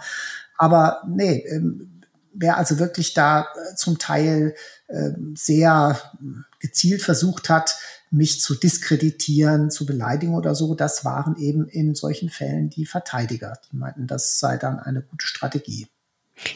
[0.57, 2.01] Aber nee, ähm,
[2.33, 4.55] wer also wirklich da äh, zum Teil
[4.87, 5.99] äh, sehr
[6.59, 7.75] gezielt versucht hat,
[8.13, 13.57] mich zu diskreditieren, zu beleidigen oder so, das waren eben in solchen Fällen die Verteidiger.
[13.71, 15.87] Die meinten, das sei dann eine gute Strategie.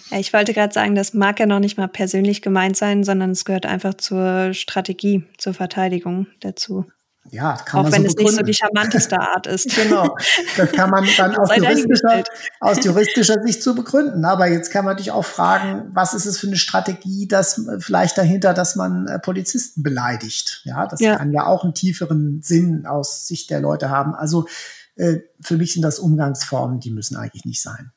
[0.10, 3.32] Ja, ich wollte gerade sagen, das mag ja noch nicht mal persönlich gemeint sein, sondern
[3.32, 6.86] es gehört einfach zur Strategie, zur Verteidigung dazu.
[7.30, 9.76] Ja, kann Auch man wenn so es nicht so die charmanteste Art ist.
[9.76, 10.16] genau.
[10.56, 12.24] Das kann man dann aus juristischer,
[12.60, 14.24] aus juristischer Sicht so begründen.
[14.26, 18.18] Aber jetzt kann man natürlich auch fragen, was ist es für eine Strategie, dass vielleicht
[18.18, 20.62] dahinter, dass man äh, Polizisten beleidigt?
[20.64, 21.18] Ja, das ja.
[21.18, 24.16] kann ja auch einen tieferen Sinn aus Sicht der Leute haben.
[24.16, 24.48] Also
[24.96, 27.92] äh, für mich sind das Umgangsformen, die müssen eigentlich nicht sein.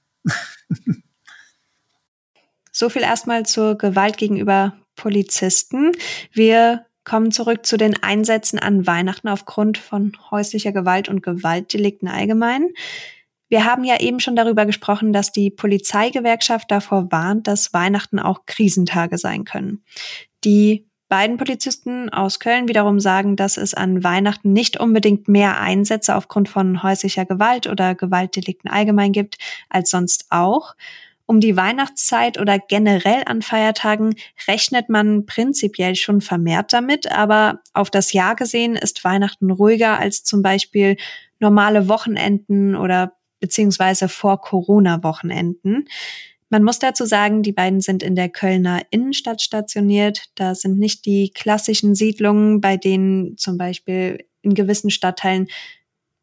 [2.72, 5.93] So viel erstmal zur Gewalt gegenüber Polizisten.
[6.33, 12.69] Wir kommen zurück zu den Einsätzen an Weihnachten aufgrund von häuslicher Gewalt und Gewaltdelikten allgemein.
[13.49, 18.47] Wir haben ja eben schon darüber gesprochen, dass die Polizeigewerkschaft davor warnt, dass Weihnachten auch
[18.47, 19.83] Krisentage sein können.
[20.45, 26.15] Die beiden Polizisten aus Köln wiederum sagen, dass es an Weihnachten nicht unbedingt mehr Einsätze
[26.15, 29.37] aufgrund von häuslicher Gewalt oder Gewaltdelikten allgemein gibt
[29.69, 30.77] als sonst auch.
[31.31, 34.16] Um die Weihnachtszeit oder generell an Feiertagen
[34.49, 40.24] rechnet man prinzipiell schon vermehrt damit, aber auf das Jahr gesehen ist Weihnachten ruhiger als
[40.24, 40.97] zum Beispiel
[41.39, 45.85] normale Wochenenden oder beziehungsweise vor Corona-Wochenenden.
[46.49, 50.24] Man muss dazu sagen, die beiden sind in der Kölner Innenstadt stationiert.
[50.35, 55.47] Da sind nicht die klassischen Siedlungen, bei denen zum Beispiel in gewissen Stadtteilen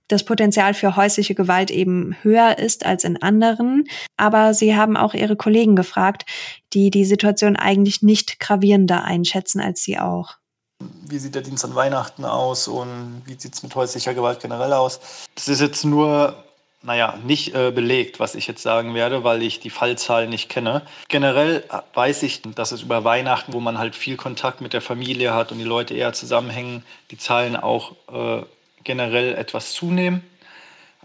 [0.07, 3.87] das Potenzial für häusliche Gewalt eben höher ist als in anderen.
[4.15, 6.25] Aber sie haben auch ihre Kollegen gefragt,
[6.73, 10.35] die die Situation eigentlich nicht gravierender einschätzen als sie auch.
[10.79, 14.73] Wie sieht der Dienst an Weihnachten aus und wie sieht es mit häuslicher Gewalt generell
[14.73, 14.99] aus?
[15.33, 16.43] Das ist jetzt nur,
[16.83, 20.83] naja, nicht äh, belegt, was ich jetzt sagen werde, weil ich die Fallzahlen nicht kenne.
[21.07, 21.63] Generell
[21.95, 25.51] weiß ich, dass es über Weihnachten, wo man halt viel Kontakt mit der Familie hat
[25.51, 28.45] und die Leute eher zusammenhängen, die Zahlen auch äh,
[28.87, 30.23] generell etwas zunehmen.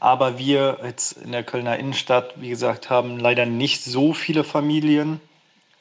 [0.01, 5.21] Aber wir jetzt in der Kölner Innenstadt, wie gesagt, haben leider nicht so viele Familien.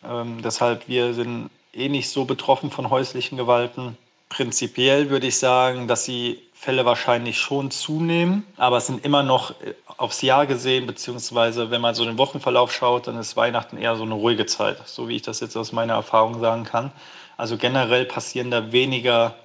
[0.03, 3.97] Ähm, deshalb wir sind eh nicht so betroffen von häuslichen Gewalten.
[4.29, 9.51] Prinzipiell würde ich sagen, dass die Fälle wahrscheinlich schon zunehmen, aber es sind immer noch
[9.61, 13.95] äh, aufs Jahr gesehen, beziehungsweise wenn man so den Wochenverlauf schaut, dann ist Weihnachten eher
[13.95, 16.91] so eine ruhige Zeit, so wie ich das jetzt aus meiner Erfahrung sagen kann.
[17.37, 19.35] Also generell passieren da weniger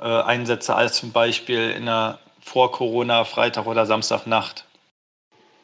[0.00, 4.64] äh, Einsätze als zum Beispiel in der vor-Corona Freitag oder Samstagnacht.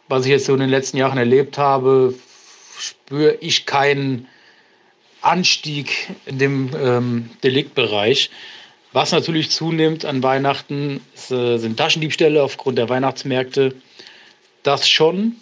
[0.09, 2.14] Was ich jetzt so in den letzten Jahren erlebt habe,
[2.78, 4.28] spüre ich keinen
[5.20, 8.30] Anstieg in dem ähm, Deliktbereich.
[8.93, 13.74] Was natürlich zunimmt an Weihnachten ist, äh, sind Taschendiebstähle aufgrund der Weihnachtsmärkte.
[14.62, 15.37] Das schon.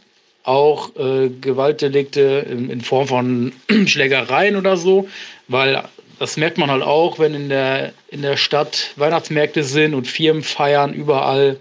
[0.45, 3.53] Auch äh, Gewaltdelikte in, in Form von
[3.87, 5.09] Schlägereien oder so,
[5.49, 5.85] weil
[6.19, 10.43] das merkt man halt auch, wenn in der, in der Stadt Weihnachtsmärkte sind und Firmen
[10.43, 11.59] feiern überall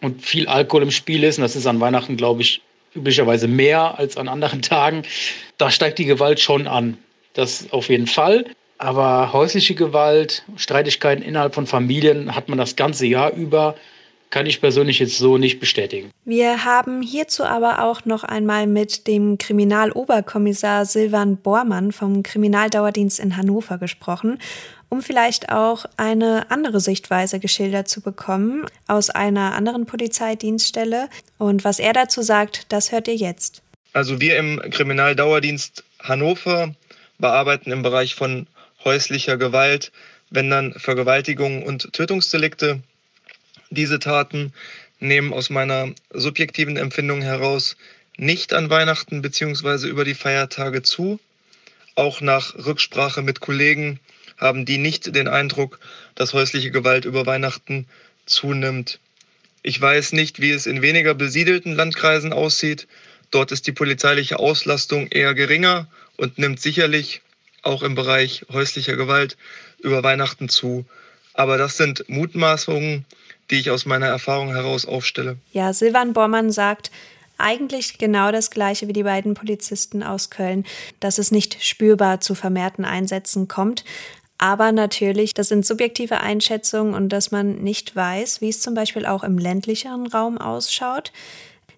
[0.00, 1.38] und viel Alkohol im Spiel ist.
[1.38, 2.60] Und das ist an Weihnachten, glaube ich,
[2.94, 5.02] üblicherweise mehr als an anderen Tagen.
[5.58, 6.98] Da steigt die Gewalt schon an.
[7.34, 8.44] Das auf jeden Fall.
[8.78, 13.76] Aber häusliche Gewalt, Streitigkeiten innerhalb von Familien hat man das ganze Jahr über
[14.32, 16.10] kann ich persönlich jetzt so nicht bestätigen.
[16.24, 23.36] Wir haben hierzu aber auch noch einmal mit dem Kriminaloberkommissar Silvan Bormann vom Kriminaldauerdienst in
[23.36, 24.38] Hannover gesprochen,
[24.88, 31.10] um vielleicht auch eine andere Sichtweise geschildert zu bekommen aus einer anderen Polizeidienststelle.
[31.36, 33.62] Und was er dazu sagt, das hört ihr jetzt.
[33.92, 36.74] Also wir im Kriminaldauerdienst Hannover
[37.18, 38.46] bearbeiten im Bereich von
[38.82, 39.92] häuslicher Gewalt,
[40.30, 42.82] wenn dann Vergewaltigungen und Tötungsdelikte
[43.74, 44.52] diese Taten
[45.00, 47.76] nehmen aus meiner subjektiven Empfindung heraus
[48.16, 49.88] nicht an Weihnachten bzw.
[49.88, 51.18] über die Feiertage zu.
[51.94, 54.00] Auch nach Rücksprache mit Kollegen
[54.38, 55.78] haben die nicht den Eindruck,
[56.14, 57.86] dass häusliche Gewalt über Weihnachten
[58.26, 58.98] zunimmt.
[59.62, 62.88] Ich weiß nicht, wie es in weniger besiedelten Landkreisen aussieht.
[63.30, 67.22] Dort ist die polizeiliche Auslastung eher geringer und nimmt sicherlich
[67.62, 69.36] auch im Bereich häuslicher Gewalt
[69.80, 70.84] über Weihnachten zu.
[71.34, 73.04] Aber das sind Mutmaßungen,
[73.52, 75.36] die ich aus meiner Erfahrung heraus aufstelle.
[75.52, 76.90] Ja, Silvan Bormann sagt,
[77.38, 80.64] eigentlich genau das gleiche wie die beiden Polizisten aus Köln,
[81.00, 83.84] dass es nicht spürbar zu vermehrten Einsätzen kommt.
[84.38, 89.06] Aber natürlich, das sind subjektive Einschätzungen und dass man nicht weiß, wie es zum Beispiel
[89.06, 91.12] auch im ländlicheren Raum ausschaut.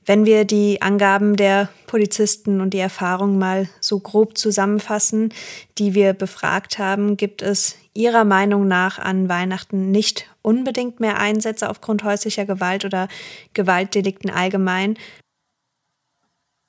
[0.07, 5.33] Wenn wir die Angaben der Polizisten und die Erfahrungen mal so grob zusammenfassen,
[5.79, 11.70] die wir befragt haben, gibt es Ihrer Meinung nach an Weihnachten nicht unbedingt mehr Einsätze
[11.70, 13.09] aufgrund häuslicher Gewalt oder
[13.55, 14.97] Gewaltdelikten allgemein.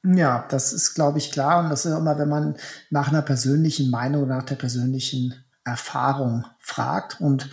[0.03, 1.63] Ja, das ist, glaube ich, klar.
[1.63, 2.55] Und das ist immer, wenn man
[2.89, 7.19] nach einer persönlichen Meinung, nach der persönlichen Erfahrung fragt.
[7.19, 7.49] Und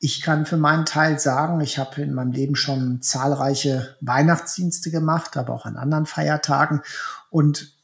[0.00, 5.36] ich kann für meinen Teil sagen, ich habe in meinem Leben schon zahlreiche Weihnachtsdienste gemacht,
[5.36, 6.82] aber auch an anderen Feiertagen.
[7.30, 7.78] Und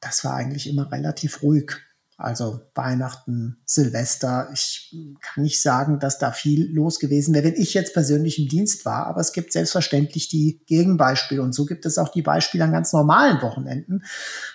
[0.00, 1.72] das war eigentlich immer relativ ruhig.
[2.22, 4.48] Also Weihnachten, Silvester.
[4.52, 8.48] Ich kann nicht sagen, dass da viel los gewesen wäre, wenn ich jetzt persönlich im
[8.48, 9.08] Dienst war.
[9.08, 11.42] Aber es gibt selbstverständlich die Gegenbeispiele.
[11.42, 14.04] Und so gibt es auch die Beispiele an ganz normalen Wochenenden.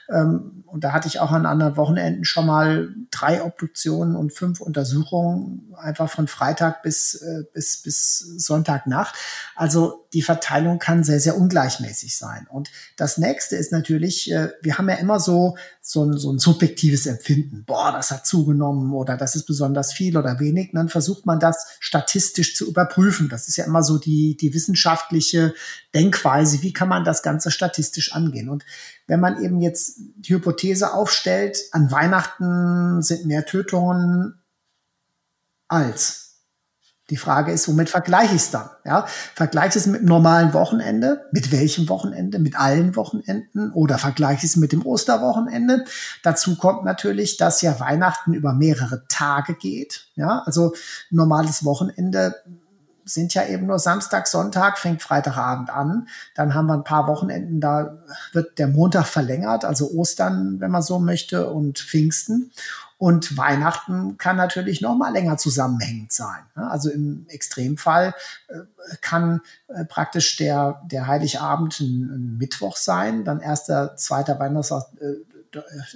[0.09, 4.59] Ähm, und da hatte ich auch an anderen Wochenenden schon mal drei Obduktionen und fünf
[4.59, 9.15] Untersuchungen, einfach von Freitag bis, äh, bis, bis Sonntagnacht.
[9.55, 12.47] Also die Verteilung kann sehr, sehr ungleichmäßig sein.
[12.49, 16.39] Und das nächste ist natürlich, äh, wir haben ja immer so, so ein, so ein
[16.39, 17.63] subjektives Empfinden.
[17.65, 20.73] Boah, das hat zugenommen oder das ist besonders viel oder wenig.
[20.73, 23.29] Und dann versucht man das statistisch zu überprüfen.
[23.29, 25.53] Das ist ja immer so die, die wissenschaftliche
[25.97, 26.61] Denkweise.
[26.61, 28.49] Wie kann man das Ganze statistisch angehen?
[28.49, 28.63] Und
[29.07, 34.35] wenn man eben jetzt die Hypothese aufstellt, an Weihnachten sind mehr Tötungen
[35.67, 36.27] als.
[37.09, 38.69] Die Frage ist, womit vergleiche ich es dann?
[38.85, 41.25] Ja, vergleiche ich es mit einem normalen Wochenende?
[41.31, 42.37] Mit welchem Wochenende?
[42.37, 43.71] Mit allen Wochenenden?
[43.71, 45.85] Oder vergleiche ich es mit dem Osterwochenende?
[46.21, 50.09] Dazu kommt natürlich, dass ja Weihnachten über mehrere Tage geht.
[50.15, 50.75] Ja, also
[51.09, 52.35] normales Wochenende
[53.07, 56.07] sind ja eben nur Samstag, Sonntag, fängt Freitagabend an.
[56.35, 57.97] Dann haben wir ein paar Wochenenden, da
[58.33, 62.51] wird der Montag verlängert, also Ostern, wenn man so möchte, und Pfingsten.
[62.99, 66.41] Und Weihnachten kann natürlich noch mal länger zusammenhängend sein.
[66.55, 68.15] Also im Extremfall
[68.47, 68.55] äh,
[69.01, 75.36] kann äh, praktisch der, der Heiligabend ein, ein Mittwoch sein, dann erster, zweiter Weihnachtstag, äh,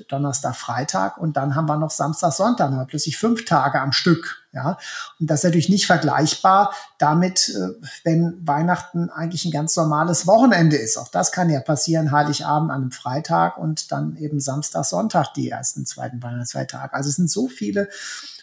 [0.08, 3.80] Donnerstag, Freitag und dann haben wir noch Samstag, Sonntag, dann haben wir plötzlich fünf Tage
[3.80, 4.38] am Stück.
[4.54, 4.78] Ja,
[5.20, 7.70] und das ist natürlich nicht vergleichbar damit, äh,
[8.04, 10.98] wenn Weihnachten eigentlich ein ganz normales Wochenende ist.
[10.98, 15.50] Auch das kann ja passieren, Heiligabend an einem Freitag und dann eben Samstag, Sonntag die
[15.50, 16.94] ersten, zweiten Weihnachtsfeiertage.
[16.94, 17.88] Also es sind so viele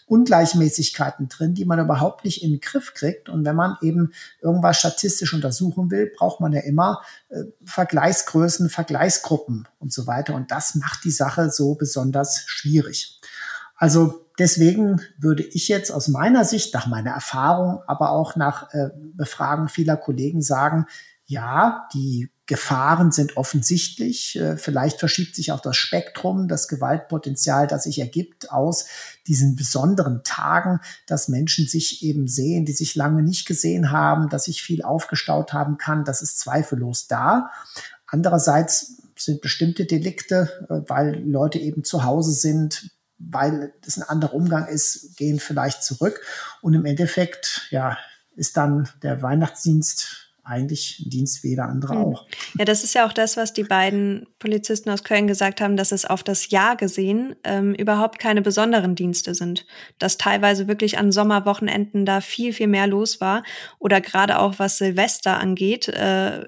[0.09, 3.29] Ungleichmäßigkeiten drin, die man überhaupt nicht in den Griff kriegt.
[3.29, 9.69] Und wenn man eben irgendwas statistisch untersuchen will, braucht man ja immer äh, Vergleichsgrößen, Vergleichsgruppen
[9.79, 10.35] und so weiter.
[10.35, 13.21] Und das macht die Sache so besonders schwierig.
[13.77, 18.89] Also deswegen würde ich jetzt aus meiner Sicht, nach meiner Erfahrung, aber auch nach äh,
[19.15, 20.87] Befragen vieler Kollegen sagen,
[21.27, 24.37] ja, die Gefahren sind offensichtlich.
[24.37, 28.87] Äh, vielleicht verschiebt sich auch das Spektrum, das Gewaltpotenzial, das sich ergibt aus
[29.27, 34.45] diesen besonderen Tagen, dass Menschen sich eben sehen, die sich lange nicht gesehen haben, dass
[34.45, 36.05] sich viel aufgestaut haben kann.
[36.05, 37.51] Das ist zweifellos da.
[38.07, 44.33] Andererseits sind bestimmte Delikte, äh, weil Leute eben zu Hause sind, weil das ein anderer
[44.33, 46.19] Umgang ist, gehen vielleicht zurück.
[46.63, 47.99] Und im Endeffekt, ja,
[48.37, 52.01] ist dann der Weihnachtsdienst eigentlich Dienst wie jeder andere mhm.
[52.01, 52.27] auch.
[52.59, 55.93] Ja, das ist ja auch das, was die beiden Polizisten aus Köln gesagt haben, dass
[55.93, 59.67] es auf das Jahr gesehen ähm, überhaupt keine besonderen Dienste sind.
[59.99, 63.43] Dass teilweise wirklich an Sommerwochenenden da viel, viel mehr los war.
[63.79, 65.89] Oder gerade auch was Silvester angeht.
[65.89, 66.47] Äh,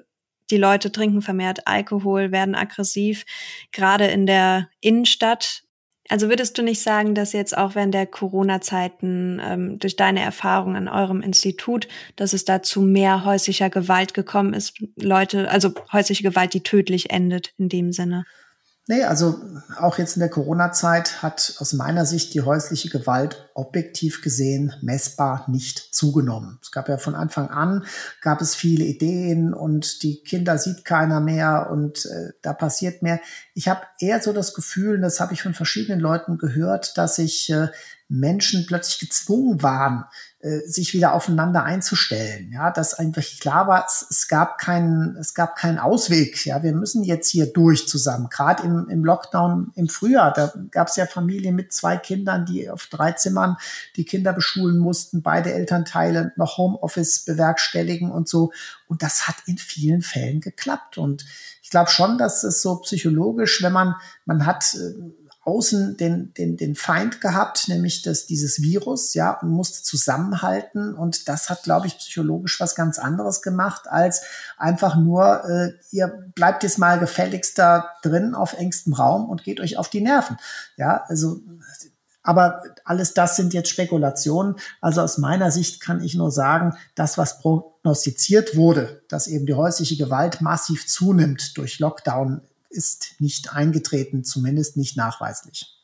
[0.49, 3.25] die Leute trinken vermehrt Alkohol, werden aggressiv.
[3.71, 5.63] Gerade in der Innenstadt
[6.11, 10.75] also würdest du nicht sagen, dass jetzt auch während der Corona-Zeiten ähm, durch deine Erfahrung
[10.75, 11.87] an eurem Institut,
[12.17, 17.11] dass es da zu mehr häuslicher Gewalt gekommen ist, Leute, also häusliche Gewalt, die tödlich
[17.11, 18.25] endet in dem Sinne?
[18.87, 19.39] Nee, also
[19.77, 25.45] auch jetzt in der Corona-Zeit hat aus meiner Sicht die häusliche Gewalt objektiv gesehen messbar
[25.47, 26.57] nicht zugenommen.
[26.63, 27.85] Es gab ja von Anfang an,
[28.21, 33.21] gab es viele Ideen und die Kinder sieht keiner mehr und äh, da passiert mehr.
[33.53, 37.17] Ich habe eher so das Gefühl, und das habe ich von verschiedenen Leuten gehört, dass
[37.17, 37.67] sich äh,
[38.09, 40.05] Menschen plötzlich gezwungen waren,
[40.65, 42.51] sich wieder aufeinander einzustellen.
[42.51, 46.45] Ja, dass einfach klar war, es, es, gab keinen, es gab keinen Ausweg.
[46.45, 48.27] Ja, wir müssen jetzt hier durch zusammen.
[48.29, 52.69] Gerade im, im Lockdown im Frühjahr, da gab es ja Familien mit zwei Kindern, die
[52.69, 53.57] auf drei Zimmern
[53.95, 58.51] die Kinder beschulen mussten, beide Elternteile noch Homeoffice bewerkstelligen und so.
[58.87, 60.97] Und das hat in vielen Fällen geklappt.
[60.97, 61.25] Und
[61.61, 66.55] ich glaube schon, dass es so psychologisch, wenn man, man hat äh, außen den, den,
[66.55, 70.93] den Feind gehabt, nämlich das, dieses Virus, ja, und musste zusammenhalten.
[70.93, 74.21] Und das hat, glaube ich, psychologisch was ganz anderes gemacht, als
[74.57, 79.59] einfach nur, äh, ihr bleibt jetzt mal gefälligst da drin auf engstem Raum und geht
[79.59, 80.37] euch auf die Nerven.
[80.77, 81.41] Ja, also
[82.23, 84.55] aber alles das sind jetzt Spekulationen.
[84.79, 89.55] Also aus meiner Sicht kann ich nur sagen, das, was prognostiziert wurde, dass eben die
[89.55, 95.77] häusliche Gewalt massiv zunimmt durch Lockdown, ist nicht eingetreten, zumindest nicht nachweislich.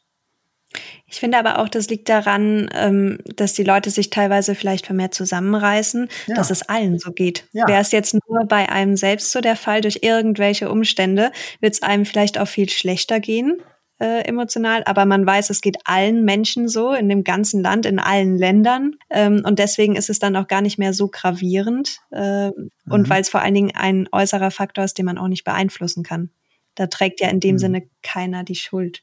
[1.07, 5.13] Ich finde aber auch, das liegt daran, ähm, dass die Leute sich teilweise vielleicht vermehrt
[5.13, 6.35] zusammenreißen, ja.
[6.35, 7.47] dass es allen so geht.
[7.53, 7.67] Ja.
[7.67, 11.31] Wäre es jetzt nur bei einem selbst so der Fall, durch irgendwelche Umstände,
[11.61, 13.61] wird es einem vielleicht auch viel schlechter gehen.
[13.99, 17.97] Äh, emotional, aber man weiß, es geht allen Menschen so in dem ganzen Land, in
[17.97, 18.95] allen Ländern.
[19.09, 21.97] Ähm, und deswegen ist es dann auch gar nicht mehr so gravierend.
[22.11, 22.69] Äh, mhm.
[22.87, 26.03] Und weil es vor allen Dingen ein äußerer Faktor ist, den man auch nicht beeinflussen
[26.03, 26.29] kann.
[26.77, 27.59] Da trägt ja in dem mhm.
[27.59, 29.01] Sinne keiner die Schuld.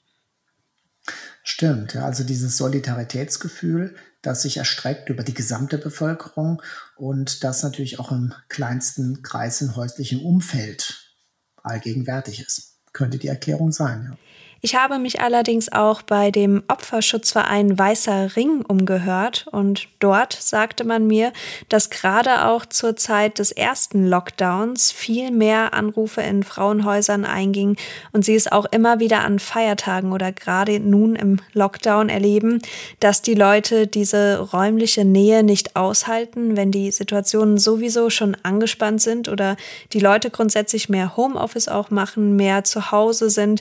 [1.43, 6.63] Stimmt, ja, also dieses Solidaritätsgefühl, das sich erstreckt über die gesamte Bevölkerung
[6.97, 11.15] und das natürlich auch im kleinsten Kreis in häuslichem Umfeld
[11.63, 12.79] allgegenwärtig ist.
[12.93, 14.19] Könnte die Erklärung sein, ja.
[14.65, 21.07] Ich habe mich allerdings auch bei dem Opferschutzverein Weißer Ring umgehört und dort sagte man
[21.07, 21.35] mir,
[21.69, 27.77] dass gerade auch zur Zeit des ersten Lockdowns viel mehr Anrufe in Frauenhäusern eingingen
[28.13, 32.63] und sie es auch immer wieder an Feiertagen oder gerade nun im Lockdown erleben,
[33.01, 39.29] dass die Leute diese räumliche Nähe nicht aushalten, wenn die Situationen sowieso schon angespannt sind
[39.29, 39.59] oder
[39.93, 43.61] die Leute grundsätzlich mehr Homeoffice auch machen, mehr zu Hause sind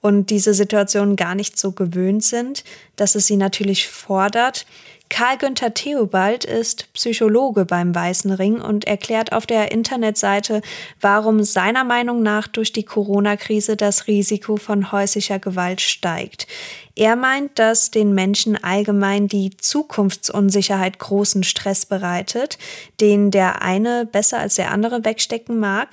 [0.00, 2.64] und diese Situation gar nicht so gewöhnt sind,
[2.96, 4.66] dass es sie natürlich fordert.
[5.10, 10.62] Karl Günther Theobald ist Psychologe beim Weißen Ring und erklärt auf der Internetseite,
[11.00, 16.46] warum seiner Meinung nach durch die Corona-Krise das Risiko von häuslicher Gewalt steigt.
[16.94, 22.56] Er meint, dass den Menschen allgemein die Zukunftsunsicherheit großen Stress bereitet,
[23.00, 25.88] den der eine besser als der andere wegstecken mag.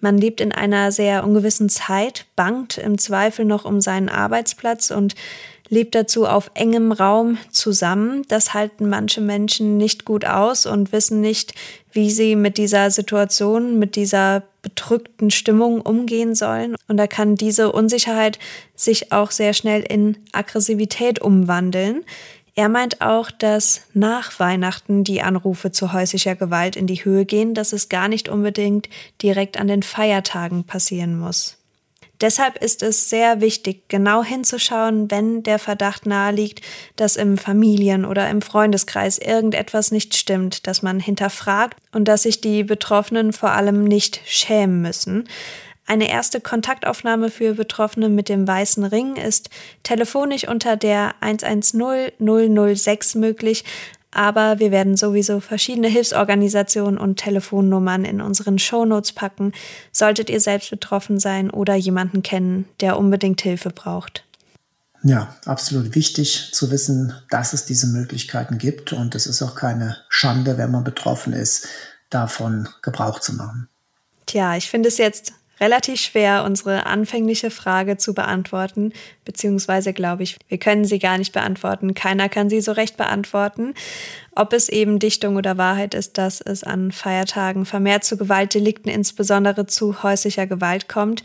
[0.00, 5.16] Man lebt in einer sehr ungewissen Zeit, bangt im Zweifel noch um seinen Arbeitsplatz und
[5.70, 8.24] lebt dazu auf engem Raum zusammen.
[8.28, 11.54] Das halten manche Menschen nicht gut aus und wissen nicht,
[11.92, 16.76] wie sie mit dieser Situation, mit dieser bedrückten Stimmung umgehen sollen.
[16.88, 18.38] Und da kann diese Unsicherheit
[18.74, 22.04] sich auch sehr schnell in Aggressivität umwandeln.
[22.56, 27.54] Er meint auch, dass nach Weihnachten die Anrufe zu häuslicher Gewalt in die Höhe gehen,
[27.54, 28.88] dass es gar nicht unbedingt
[29.22, 31.59] direkt an den Feiertagen passieren muss.
[32.20, 36.60] Deshalb ist es sehr wichtig, genau hinzuschauen, wenn der Verdacht naheliegt,
[36.96, 42.40] dass im Familien- oder im Freundeskreis irgendetwas nicht stimmt, dass man hinterfragt und dass sich
[42.40, 45.28] die Betroffenen vor allem nicht schämen müssen.
[45.86, 49.50] Eine erste Kontaktaufnahme für Betroffene mit dem weißen Ring ist
[49.82, 52.12] telefonisch unter der 110
[52.76, 53.64] 006 möglich,
[54.12, 59.52] aber wir werden sowieso verschiedene Hilfsorganisationen und Telefonnummern in unseren Shownotes packen,
[59.92, 64.24] solltet ihr selbst betroffen sein oder jemanden kennen, der unbedingt Hilfe braucht.
[65.02, 69.96] Ja, absolut wichtig zu wissen, dass es diese Möglichkeiten gibt und es ist auch keine
[70.08, 71.66] Schande, wenn man betroffen ist,
[72.10, 73.68] davon Gebrauch zu machen.
[74.26, 78.92] Tja, ich finde es jetzt relativ schwer, unsere anfängliche Frage zu beantworten,
[79.24, 81.94] beziehungsweise glaube ich, wir können sie gar nicht beantworten.
[81.94, 83.74] Keiner kann sie so recht beantworten.
[84.34, 89.66] Ob es eben Dichtung oder Wahrheit ist, dass es an Feiertagen vermehrt zu Gewaltdelikten, insbesondere
[89.66, 91.22] zu häuslicher Gewalt kommt.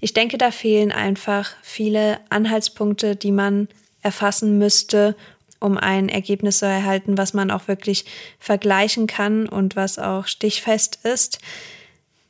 [0.00, 3.68] Ich denke, da fehlen einfach viele Anhaltspunkte, die man
[4.02, 5.14] erfassen müsste,
[5.60, 8.04] um ein Ergebnis zu erhalten, was man auch wirklich
[8.38, 11.40] vergleichen kann und was auch stichfest ist.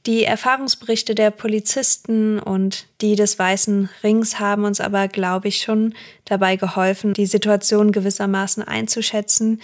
[0.08, 5.94] Die Erfahrungsberichte der Polizisten und die des Weißen Rings haben uns aber, glaube ich, schon
[6.24, 9.60] dabei geholfen, die Situation gewissermaßen einzuschätzen.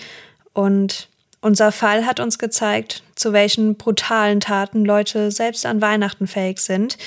[0.52, 1.08] Und
[1.40, 6.98] unser Fall hat uns gezeigt, zu welchen brutalen Taten Leute selbst an Weihnachten fähig sind.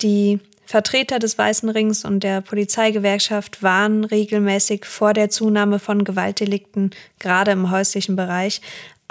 [0.00, 6.90] Die Vertreter des Weißen Rings und der Polizeigewerkschaft warnen regelmäßig vor der Zunahme von Gewaltdelikten,
[7.20, 8.60] gerade im häuslichen Bereich,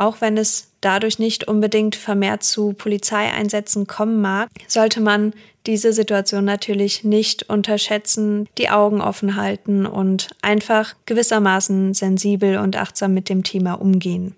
[0.01, 5.33] auch wenn es dadurch nicht unbedingt vermehrt zu Polizeieinsätzen kommen mag, sollte man
[5.67, 13.13] diese Situation natürlich nicht unterschätzen, die Augen offen halten und einfach gewissermaßen sensibel und achtsam
[13.13, 14.35] mit dem Thema umgehen.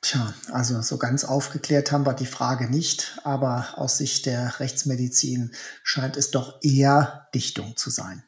[0.00, 5.52] Tja, also so ganz aufgeklärt haben wir die Frage nicht, aber aus Sicht der Rechtsmedizin
[5.84, 8.24] scheint es doch eher Dichtung zu sein.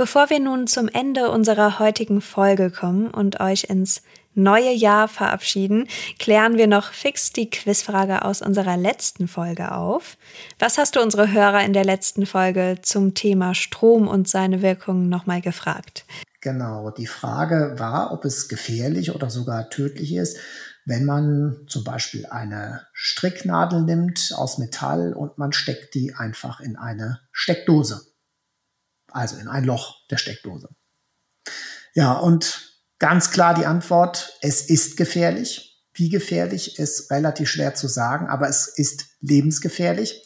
[0.00, 4.00] Bevor wir nun zum Ende unserer heutigen Folge kommen und euch ins
[4.32, 5.88] neue Jahr verabschieden,
[6.18, 10.16] klären wir noch fix die Quizfrage aus unserer letzten Folge auf.
[10.58, 15.10] Was hast du unsere Hörer in der letzten Folge zum Thema Strom und seine Wirkungen
[15.10, 16.06] nochmal gefragt?
[16.40, 20.38] Genau, die Frage war, ob es gefährlich oder sogar tödlich ist,
[20.86, 26.78] wenn man zum Beispiel eine Stricknadel nimmt aus Metall und man steckt die einfach in
[26.78, 28.09] eine Steckdose.
[29.12, 30.68] Also in ein Loch der Steckdose.
[31.94, 35.82] Ja, und ganz klar die Antwort, es ist gefährlich.
[35.92, 40.24] Wie gefährlich ist relativ schwer zu sagen, aber es ist lebensgefährlich.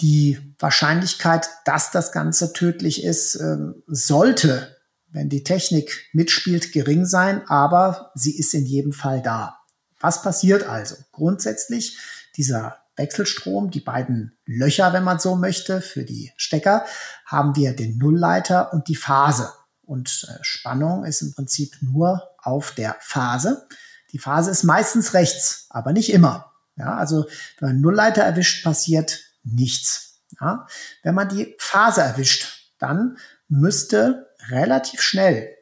[0.00, 4.80] Die Wahrscheinlichkeit, dass das Ganze tödlich ist, ähm, sollte
[5.12, 9.58] wenn die Technik mitspielt, gering sein, aber sie ist in jedem Fall da.
[10.00, 10.96] Was passiert also?
[11.12, 11.98] Grundsätzlich
[12.36, 16.84] dieser Wechselstrom, die beiden Löcher, wenn man so möchte, für die Stecker,
[17.30, 19.52] haben wir den Nullleiter und die Phase.
[19.82, 23.68] Und äh, Spannung ist im Prinzip nur auf der Phase.
[24.12, 26.52] Die Phase ist meistens rechts, aber nicht immer.
[26.76, 27.26] Ja, also
[27.58, 30.22] wenn man Nullleiter erwischt, passiert nichts.
[30.40, 30.66] Ja,
[31.02, 33.16] wenn man die Phase erwischt, dann
[33.48, 35.54] müsste relativ schnell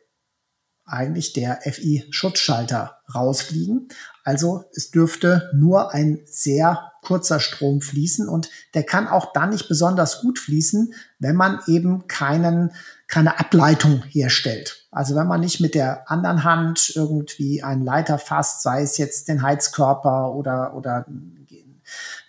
[0.86, 3.88] eigentlich der FI-Schutzschalter rausfliegen.
[4.24, 9.68] Also es dürfte nur ein sehr kurzer Strom fließen und der kann auch dann nicht
[9.68, 12.72] besonders gut fließen, wenn man eben keinen,
[13.06, 14.86] keine Ableitung herstellt.
[14.90, 19.28] Also wenn man nicht mit der anderen Hand irgendwie einen Leiter fasst, sei es jetzt
[19.28, 21.06] den Heizkörper oder, oder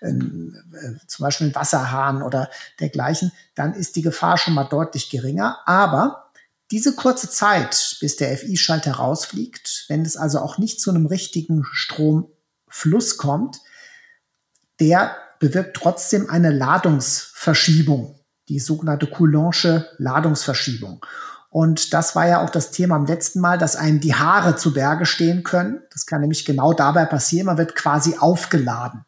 [0.02, 0.14] äh,
[1.08, 2.50] zum Beispiel einen Wasserhahn oder
[2.80, 5.60] dergleichen, dann ist die Gefahr schon mal deutlich geringer.
[5.66, 6.30] Aber
[6.72, 11.66] diese kurze Zeit, bis der FI-Schalter rausfliegt, wenn es also auch nicht zu einem richtigen
[11.72, 13.60] Stromfluss kommt,
[14.80, 18.20] der bewirkt trotzdem eine Ladungsverschiebung,
[18.50, 21.06] die sogenannte Coulombe Ladungsverschiebung.
[21.50, 24.74] Und das war ja auch das Thema am letzten Mal, dass einem die Haare zu
[24.74, 25.82] Berge stehen können.
[25.92, 27.48] Das kann nämlich genau dabei passieren.
[27.48, 29.04] Man wird quasi aufgeladen.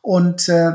[0.00, 0.72] Und äh,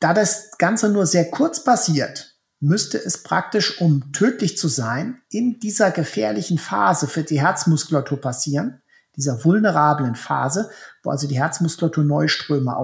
[0.00, 5.60] da das Ganze nur sehr kurz passiert, müsste es praktisch, um tödlich zu sein, in
[5.60, 8.82] dieser gefährlichen Phase für die Herzmuskulatur passieren,
[9.16, 10.70] dieser vulnerablen Phase,
[11.02, 12.76] wo also die Herzmuskulatur Neuströme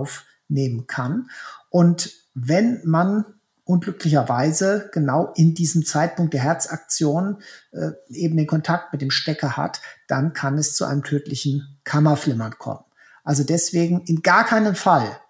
[0.51, 1.31] aufnehmen kann.
[1.71, 3.25] Und wenn man
[3.65, 7.39] unglücklicherweise genau in diesem Zeitpunkt der Herzaktion
[7.73, 12.59] äh, eben den Kontakt mit dem Stecker hat, dann kann es zu einem tödlichen Kammerflimmern
[12.59, 12.85] kommen.
[13.23, 15.21] Also deswegen in gar keinem Fall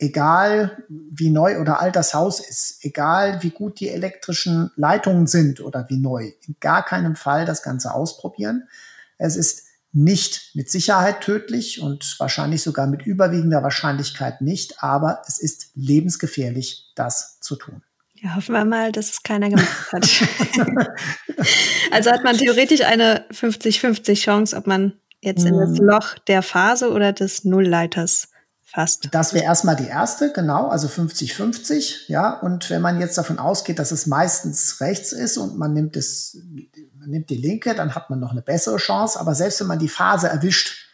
[0.00, 5.60] egal wie neu oder alt das Haus ist, egal wie gut die elektrischen Leitungen sind
[5.60, 8.68] oder wie neu, in gar keinem Fall das Ganze ausprobieren.
[9.16, 15.38] Es ist nicht mit Sicherheit tödlich und wahrscheinlich sogar mit überwiegender Wahrscheinlichkeit nicht, aber es
[15.38, 17.82] ist lebensgefährlich, das zu tun.
[18.14, 20.08] Ja, hoffen wir mal, dass es keiner gemacht hat.
[21.92, 25.86] also hat man theoretisch eine 50-50 Chance, ob man jetzt in das hm.
[25.86, 28.28] Loch der Phase oder des Nullleiters
[28.70, 29.08] Fast.
[29.12, 32.38] Das wäre erstmal die erste, genau, also 50-50, ja.
[32.38, 36.36] Und wenn man jetzt davon ausgeht, dass es meistens rechts ist und man nimmt es,
[37.08, 39.18] nimmt die linke, dann hat man noch eine bessere Chance.
[39.18, 40.88] Aber selbst wenn man die Phase erwischt,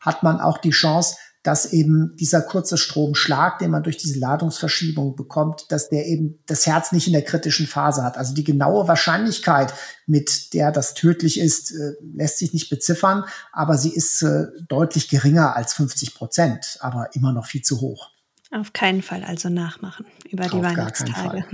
[0.00, 5.14] hat man auch die Chance, dass eben dieser kurze Stromschlag, den man durch diese Ladungsverschiebung
[5.14, 8.18] bekommt, dass der eben das Herz nicht in der kritischen Phase hat.
[8.18, 9.72] Also die genaue Wahrscheinlichkeit,
[10.06, 15.08] mit der das tödlich ist, äh, lässt sich nicht beziffern, aber sie ist äh, deutlich
[15.08, 18.10] geringer als 50 Prozent, aber immer noch viel zu hoch.
[18.52, 21.44] Auf keinen Fall also nachmachen über Auf die Weihnachtstage.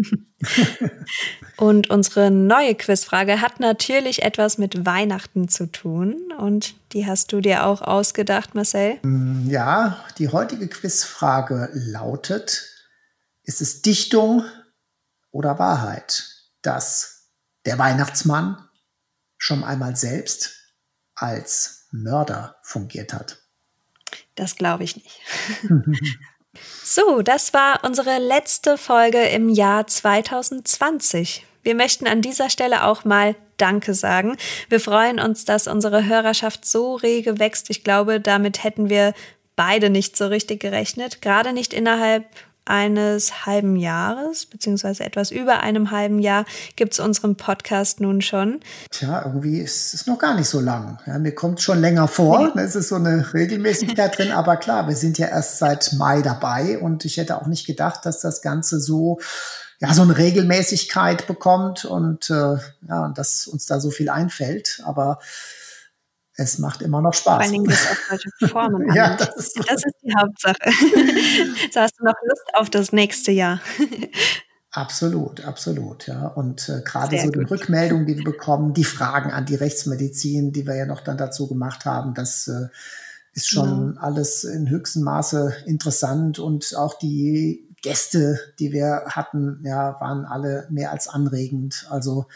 [1.56, 7.40] und unsere neue Quizfrage hat natürlich etwas mit Weihnachten zu tun und die hast du
[7.40, 8.98] dir auch ausgedacht, Marcel?
[9.02, 12.68] Mm, ja, die heutige Quizfrage lautet,
[13.42, 14.44] ist es Dichtung
[15.30, 16.28] oder Wahrheit,
[16.60, 17.30] dass
[17.64, 18.68] der Weihnachtsmann
[19.38, 20.58] schon einmal selbst
[21.14, 23.38] als Mörder fungiert hat?
[24.34, 25.20] Das glaube ich nicht.
[26.84, 31.46] So, das war unsere letzte Folge im Jahr 2020.
[31.62, 34.36] Wir möchten an dieser Stelle auch mal Danke sagen.
[34.68, 37.70] Wir freuen uns, dass unsere Hörerschaft so rege wächst.
[37.70, 39.14] Ich glaube, damit hätten wir
[39.56, 41.22] beide nicht so richtig gerechnet.
[41.22, 42.24] Gerade nicht innerhalb
[42.64, 46.44] eines halben Jahres, beziehungsweise etwas über einem halben Jahr,
[46.76, 48.60] gibt es unseren Podcast nun schon.
[48.90, 50.98] Tja, irgendwie ist es noch gar nicht so lang.
[51.06, 52.52] Ja, mir kommt schon länger vor.
[52.56, 56.78] Es ist so eine Regelmäßigkeit drin, aber klar, wir sind ja erst seit Mai dabei
[56.78, 59.18] und ich hätte auch nicht gedacht, dass das Ganze so
[59.82, 62.56] ja, so eine Regelmäßigkeit bekommt und äh,
[62.88, 64.80] ja, dass uns da so viel einfällt.
[64.84, 65.18] Aber
[66.36, 67.34] es macht immer noch Spaß.
[67.34, 70.56] Vor allen Dingen das auf solche Formen ja, das, ist, das ist die Hauptsache.
[71.72, 73.60] so hast du noch Lust auf das nächste Jahr.
[74.70, 76.28] Absolut, absolut, ja.
[76.28, 80.66] Und äh, gerade so die Rückmeldungen, die wir bekommen, die Fragen an die Rechtsmedizin, die
[80.66, 82.68] wir ja noch dann dazu gemacht haben, das äh,
[83.34, 84.00] ist schon ja.
[84.00, 90.66] alles in höchstem Maße interessant und auch die Gäste, die wir hatten, ja, waren alle
[90.70, 91.86] mehr als anregend.
[91.90, 92.26] Also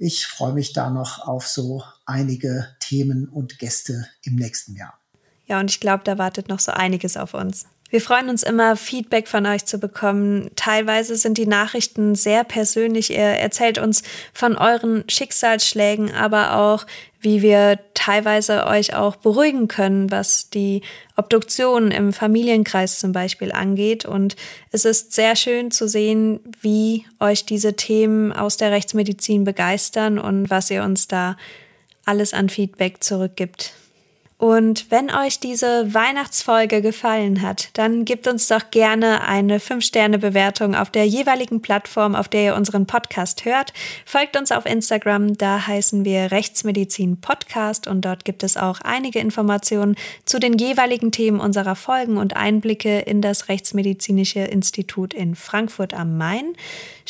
[0.00, 4.98] ich freue mich da noch auf so einige Themen und Gäste im nächsten Jahr.
[5.46, 7.66] Ja, und ich glaube, da wartet noch so einiges auf uns.
[7.90, 10.50] Wir freuen uns immer, Feedback von euch zu bekommen.
[10.54, 13.10] Teilweise sind die Nachrichten sehr persönlich.
[13.10, 16.86] Ihr erzählt uns von euren Schicksalsschlägen, aber auch,
[17.20, 20.82] wie wir teilweise euch auch beruhigen können, was die
[21.16, 24.04] Obduktion im Familienkreis zum Beispiel angeht.
[24.04, 24.36] Und
[24.70, 30.48] es ist sehr schön zu sehen, wie euch diese Themen aus der Rechtsmedizin begeistern und
[30.48, 31.36] was ihr uns da
[32.04, 33.72] alles an Feedback zurückgibt.
[34.40, 40.88] Und wenn euch diese Weihnachtsfolge gefallen hat, dann gebt uns doch gerne eine 5-Sterne-Bewertung auf
[40.88, 43.74] der jeweiligen Plattform, auf der ihr unseren Podcast hört.
[44.06, 49.18] Folgt uns auf Instagram, da heißen wir Rechtsmedizin Podcast und dort gibt es auch einige
[49.18, 49.94] Informationen
[50.24, 56.16] zu den jeweiligen Themen unserer Folgen und Einblicke in das Rechtsmedizinische Institut in Frankfurt am
[56.16, 56.54] Main.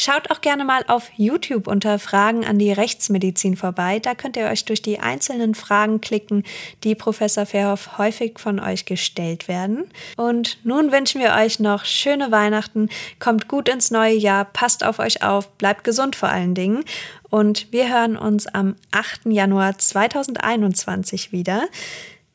[0.03, 3.99] Schaut auch gerne mal auf YouTube unter Fragen an die Rechtsmedizin vorbei.
[3.99, 6.45] Da könnt ihr euch durch die einzelnen Fragen klicken,
[6.85, 9.85] die Professor Verhoff häufig von euch gestellt werden.
[10.17, 15.01] Und nun wünschen wir euch noch schöne Weihnachten, kommt gut ins neue Jahr, passt auf
[15.01, 16.83] euch auf, bleibt gesund vor allen Dingen.
[17.29, 19.27] Und wir hören uns am 8.
[19.27, 21.69] Januar 2021 wieder.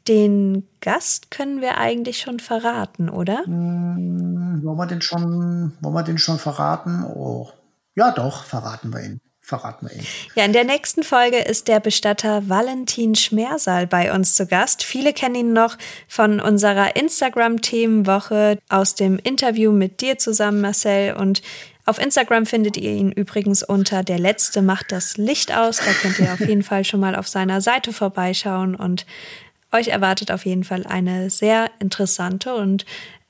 [0.07, 3.43] Den Gast können wir eigentlich schon verraten, oder?
[3.45, 7.03] Hm, wollen wir den schon, wollen wir den schon verraten?
[7.03, 7.49] Oh,
[7.95, 9.21] ja, doch, verraten wir ihn.
[9.41, 10.05] Verraten wir ihn.
[10.33, 14.81] Ja, in der nächsten Folge ist der Bestatter Valentin Schmersal bei uns zu Gast.
[14.81, 15.77] Viele kennen ihn noch
[16.07, 21.13] von unserer Instagram-Themenwoche aus dem Interview mit dir zusammen, Marcel.
[21.13, 21.43] Und
[21.85, 25.77] auf Instagram findet ihr ihn übrigens unter Der Letzte macht das Licht aus.
[25.77, 29.05] Da könnt ihr auf jeden Fall schon mal auf seiner Seite vorbeischauen und
[29.71, 32.85] euch erwartet auf jeden Fall eine sehr interessante und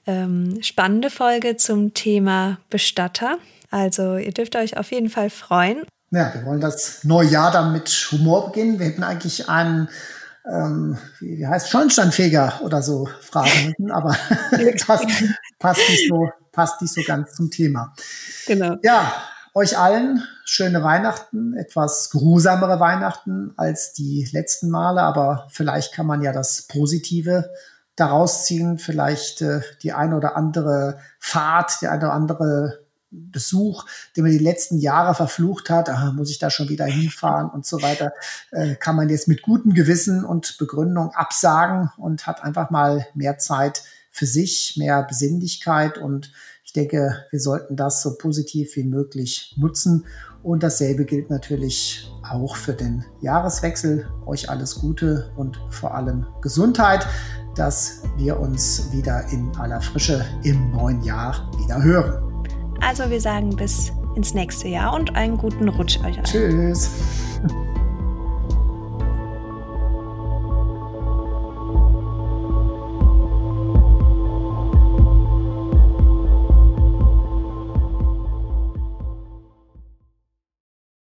[0.08, 3.38] ähm, spannende Folge zum Thema Bestatter.
[3.76, 5.86] Also ihr dürft euch auf jeden Fall freuen.
[6.10, 8.80] Ja, wir wollen das neue Jahr dann mit Humor beginnen.
[8.80, 9.90] Wir hätten eigentlich einen,
[10.50, 14.16] ähm, wie, wie heißt Schornsteinfeger oder so fragen müssen, aber
[14.88, 15.08] passt,
[15.60, 17.94] passt, nicht so, passt nicht so ganz zum Thema.
[18.48, 18.78] Genau.
[18.82, 19.12] Ja,
[19.54, 26.22] euch allen schöne Weihnachten, etwas geruhsamere Weihnachten als die letzten Male, aber vielleicht kann man
[26.22, 27.50] ja das Positive
[27.98, 32.85] daraus ziehen, vielleicht äh, die eine oder andere Fahrt, die eine oder andere
[33.32, 33.86] Besuch,
[34.16, 37.66] den man die letzten Jahre verflucht hat, ah, muss ich da schon wieder hinfahren und
[37.66, 38.14] so weiter,
[38.52, 43.38] äh, kann man jetzt mit gutem Gewissen und Begründung absagen und hat einfach mal mehr
[43.38, 46.32] Zeit für sich, mehr Besinnlichkeit und
[46.76, 50.06] denke, wir sollten das so positiv wie möglich nutzen.
[50.44, 54.08] Und dasselbe gilt natürlich auch für den Jahreswechsel.
[54.28, 57.08] Euch alles Gute und vor allem Gesundheit,
[57.56, 62.35] dass wir uns wieder in aller Frische im neuen Jahr wieder hören.
[62.82, 66.24] Also wir sagen bis ins nächste Jahr und einen guten Rutsch euch allen.
[66.24, 66.90] Tschüss.